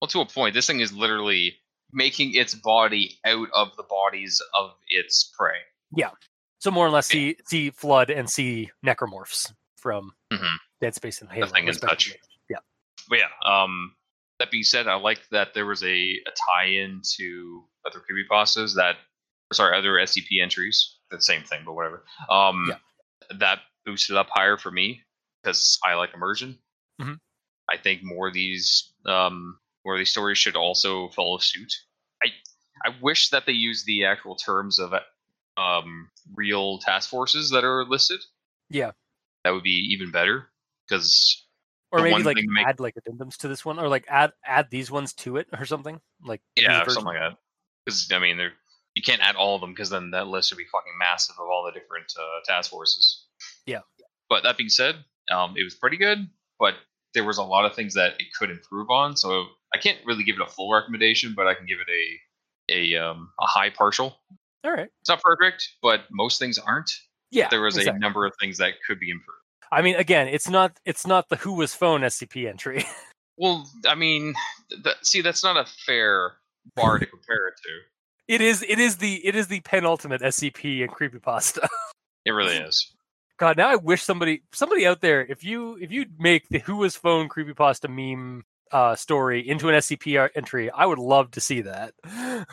[0.00, 1.56] Well, to a point, this thing is literally
[1.92, 5.58] making its body out of the bodies of its prey.
[5.96, 6.10] Yeah.
[6.58, 10.56] So more or less see see flood and see necromorphs from Mhm.
[10.80, 12.12] dead space and halo Thing in touch.
[12.50, 12.58] yeah
[13.08, 13.96] But yeah, um,
[14.38, 18.96] that being said, I like that there was a, a tie-in to other creepypastas that,
[19.52, 20.96] sorry, other SCP entries.
[21.10, 22.04] The same thing, but whatever.
[22.28, 22.78] Um, Yeah.
[23.38, 25.02] that boosted up higher for me
[25.42, 26.58] because I like immersion.
[27.00, 27.18] Mhm.
[27.70, 31.72] I think more of these um, of these stories should also follow suit.
[32.22, 32.28] I
[32.84, 34.92] I wish that they used the actual terms of
[35.56, 38.20] um, real task forces that are listed.
[38.68, 38.92] Yeah.
[39.44, 40.48] that would be even better
[40.88, 41.44] because
[41.92, 44.90] or maybe like make- add like addendums to this one or like add add these
[44.90, 47.38] ones to it or something like Yeah, or something like that.
[47.84, 48.52] Because I mean, they're,
[48.94, 51.48] you can't add all of them because then that list would be fucking massive of
[51.48, 53.26] all the different uh, task forces.
[53.66, 53.80] Yeah.
[54.28, 54.96] But that being said,
[55.32, 56.28] um, it was pretty good,
[56.58, 56.74] but
[57.14, 59.16] there was a lot of things that it could improve on.
[59.16, 62.94] So I can't really give it a full recommendation, but I can give it a
[62.96, 64.16] a um, a high partial.
[64.64, 66.90] all right It's not perfect, but most things aren't.
[67.30, 67.96] yeah there was exactly.
[67.96, 69.36] a number of things that could be improved.
[69.72, 72.84] I mean, again, it's not it's not the Who Was Phone SCP entry.
[73.38, 74.34] Well, I mean,
[74.84, 76.32] th- see, that's not a fair
[76.76, 78.34] bar to compare it to.
[78.34, 81.66] it is it is the it is the penultimate SCP and creepypasta.
[82.26, 82.92] It really is.
[83.38, 86.76] God, now I wish somebody somebody out there, if you if you make the Who
[86.76, 91.62] Was Phone creepypasta meme uh, story into an SCP entry, I would love to see
[91.62, 91.94] that.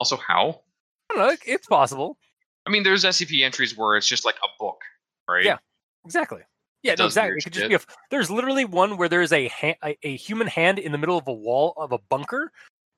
[0.00, 0.62] Also, how?
[1.10, 2.18] I don't know, it's possible.
[2.66, 4.80] I mean, there's SCP entries where it's just like a book,
[5.28, 5.44] right?
[5.44, 5.58] Yeah.
[6.04, 6.40] Exactly.
[6.82, 7.36] Yeah, no, exactly.
[7.38, 7.68] It could just shit.
[7.68, 7.80] be a,
[8.10, 11.28] there's literally one where there's a, ha- a a human hand in the middle of
[11.28, 12.50] a wall of a bunker,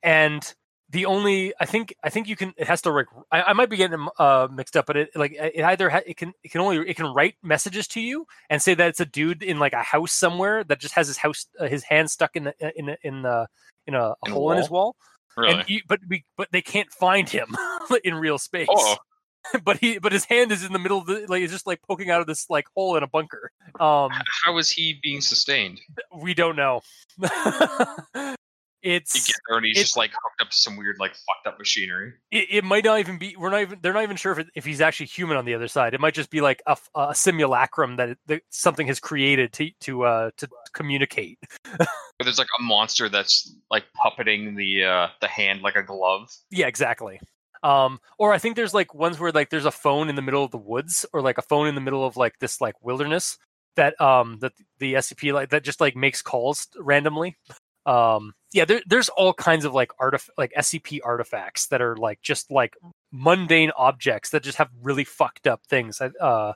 [0.03, 0.55] and
[0.91, 3.71] the only I think I think you can it has to like I, I might
[3.71, 6.61] be getting uh, mixed up, but it like it either ha- it can it can
[6.61, 9.73] only it can write messages to you and say that it's a dude in like
[9.73, 12.87] a house somewhere that just has his house uh, his hand stuck in the, in
[12.87, 13.47] the, in the
[13.87, 14.97] in a, a In hole in his wall.
[15.37, 15.65] Really?
[15.67, 17.57] You, but we but they can't find him
[18.05, 18.69] in real space.
[18.71, 18.97] Oh,
[19.65, 21.81] but he but his hand is in the middle of the like it's just like
[21.83, 23.51] poking out of this like hole in a bunker.
[23.81, 24.11] Um,
[24.45, 25.81] how is he being sustained?
[26.15, 26.83] we don't know.
[28.85, 31.47] You it's get there and he's just like hooked up to some weird like fucked
[31.47, 32.13] up machinery.
[32.31, 34.49] it, it might not even be we're not even they're not even sure if, it,
[34.55, 36.77] if he's actually human on the other side it might just be like a
[37.15, 41.39] simulacrum that, it, that something has created to to uh to communicate
[42.21, 46.31] there's like a monster that's like puppeting the uh the hand like a glove.
[46.51, 47.19] yeah exactly
[47.63, 50.45] um or i think there's like ones where like there's a phone in the middle
[50.45, 53.39] of the woods or like a phone in the middle of like this like wilderness
[53.77, 57.37] that um that the scp like that just like makes calls randomly
[57.87, 62.23] um yeah there, there's all kinds of like artif- like scp artifacts that are like
[62.23, 62.77] just like
[63.13, 66.53] mundane objects that just have really fucked up things uh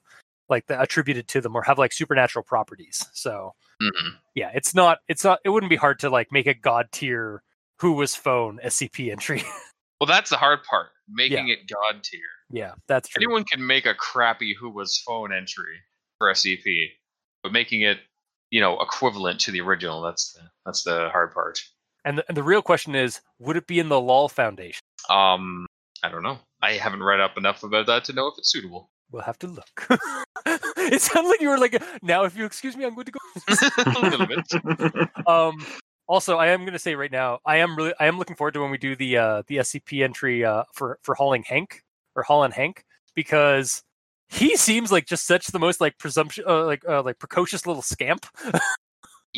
[0.49, 3.53] like that attributed to them or have like supernatural properties so
[3.83, 4.13] Mhm.
[4.35, 7.43] yeah it's not it's not it wouldn't be hard to like make a god tier
[7.81, 9.43] who was phone scp entry
[10.01, 12.21] Well, that's the hard part, making it god tier.
[12.53, 15.75] yeah that's true Anyone can make a crappy who was phone entry
[16.19, 16.87] for SCP,
[17.43, 17.99] but making it,
[18.51, 21.59] you know, equivalent to the original, that's the that's the hard part.
[22.09, 24.81] And the, and the real question is would it be in the lol foundation
[25.11, 25.67] Um,
[26.03, 26.39] I don't know.
[26.63, 28.89] I haven't read up enough about that to know if it's suitable.
[29.13, 29.87] we'll have to look
[30.47, 33.21] it sounds like you were like now if you excuse me i'm going to go
[33.87, 34.47] a little bit.
[35.27, 35.55] um
[36.07, 38.55] also i am going to say right now i am really i am looking forward
[38.55, 41.83] to when we do the uh the scp entry uh for for hauling hank
[42.17, 43.83] or hauling hank because
[44.29, 47.83] he seems like just such the most like presumption uh, like uh, like precocious little
[47.83, 48.27] scamp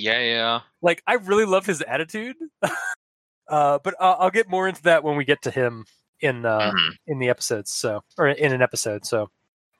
[0.00, 0.60] Yeah, yeah.
[0.82, 2.36] like i really love his attitude
[3.48, 5.84] uh but uh, i'll get more into that when we get to him
[6.20, 6.90] in uh Mhm.
[7.06, 9.28] in the episodes so or in an episode so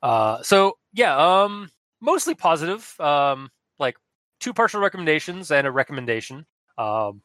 [0.03, 1.71] uh so yeah um
[2.01, 3.97] mostly positive um like
[4.41, 6.47] two partial recommendations and a recommendation
[6.79, 7.23] um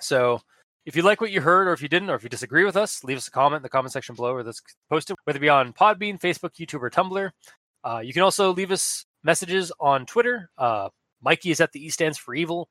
[0.00, 0.40] so
[0.86, 2.76] if you like what you heard or if you didn't or if you disagree with
[2.76, 5.40] us leave us a comment in the comment section below or that's posted whether it
[5.40, 7.30] be on podbean facebook youtube or tumblr
[7.84, 10.88] uh, you can also leave us messages on twitter uh,
[11.22, 12.68] mikey is at the e stands for evil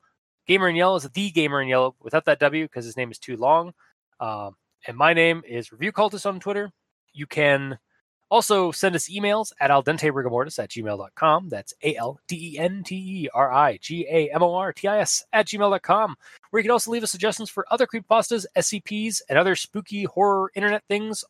[0.48, 3.18] gamer in yellow is the gamer in yellow without that w because his name is
[3.19, 3.73] too long
[4.19, 4.56] um,
[4.88, 6.72] and my name is Review Cultist on Twitter.
[7.14, 7.78] You can
[8.30, 11.49] also send us emails at al dente rigamortis at gmail.com.
[11.49, 14.72] That's A L D E N T E R I G A M O R
[14.73, 16.15] T I S at gmail.com.
[16.49, 20.52] Where you can also leave us suggestions for other creepypastas, SCPs, and other spooky horror
[20.56, 21.23] internet things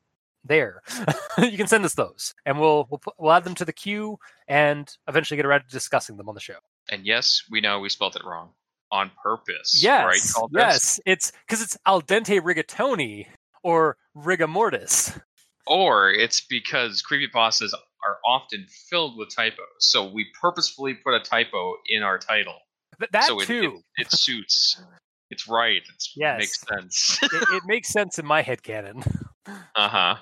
[0.43, 0.81] there.
[1.37, 4.17] you can send us those, and we'll, we'll we'll add them to the queue
[4.47, 6.57] and eventually get around to discussing them on the show.
[6.91, 8.49] And yes, we know we spelled it wrong
[8.91, 9.81] on purpose.
[9.81, 10.49] Yes, right?
[10.51, 13.27] Yes, it's because it's al dente rigatoni
[13.63, 15.19] or rigamortis.
[15.65, 21.75] Or it's because creepypastas are often filled with typos, so we purposefully put a typo
[21.87, 22.59] in our title.
[22.99, 23.81] Th- that so it, too.
[23.97, 24.81] It, it suits.
[25.29, 25.81] It's right.
[25.93, 26.35] It's, Yes.
[26.35, 27.19] It makes sense.
[27.23, 29.01] it, it makes sense in my head canon.
[29.47, 30.15] uh huh.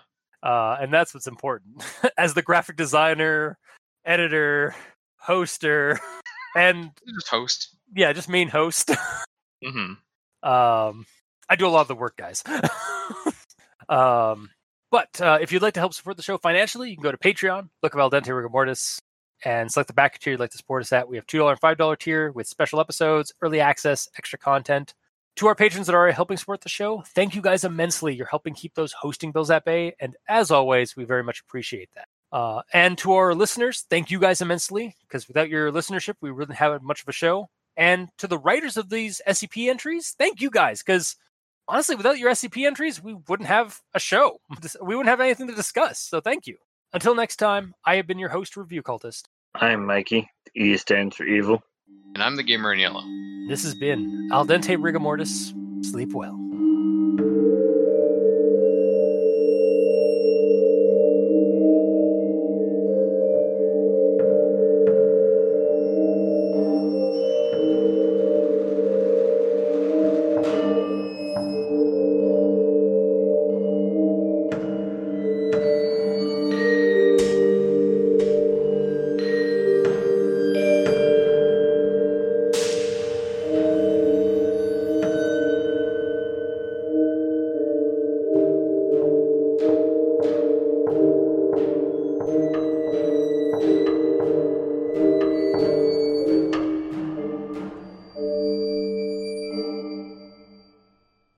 [0.43, 1.83] Uh, and that's what's important.
[2.17, 3.57] As the graphic designer,
[4.05, 4.75] editor,
[5.27, 5.99] hoster,
[6.55, 7.75] and Just host.
[7.95, 8.91] yeah, just main host.
[9.63, 9.93] hmm
[10.41, 11.05] um,
[11.49, 12.43] I do a lot of the work, guys.
[13.89, 14.49] um,
[14.91, 17.17] but uh, if you'd like to help support the show financially, you can go to
[17.17, 18.99] Patreon, look up Al Dente Rigor Mortis,
[19.43, 21.07] and select the back tier you'd like to support us at.
[21.09, 24.93] We have $2 and $5 tier with special episodes, early access, extra content.
[25.37, 28.13] To our patrons that are already helping support the show, thank you guys immensely.
[28.15, 29.95] You're helping keep those hosting bills at bay.
[29.99, 32.07] And as always, we very much appreciate that.
[32.31, 36.57] Uh, and to our listeners, thank you guys immensely because without your listenership, we wouldn't
[36.57, 37.49] have much of a show.
[37.75, 41.15] And to the writers of these SCP entries, thank you guys because
[41.67, 44.39] honestly, without your SCP entries, we wouldn't have a show.
[44.81, 45.99] We wouldn't have anything to discuss.
[45.99, 46.57] So thank you.
[46.93, 49.23] Until next time, I have been your host, Review Cultist.
[49.55, 50.29] I'm Mikey.
[50.55, 51.61] E stands for evil.
[52.15, 53.03] And I'm the gamer in yellow.
[53.47, 55.53] This has been Al Dente Rigamortis.
[55.85, 56.37] Sleep well.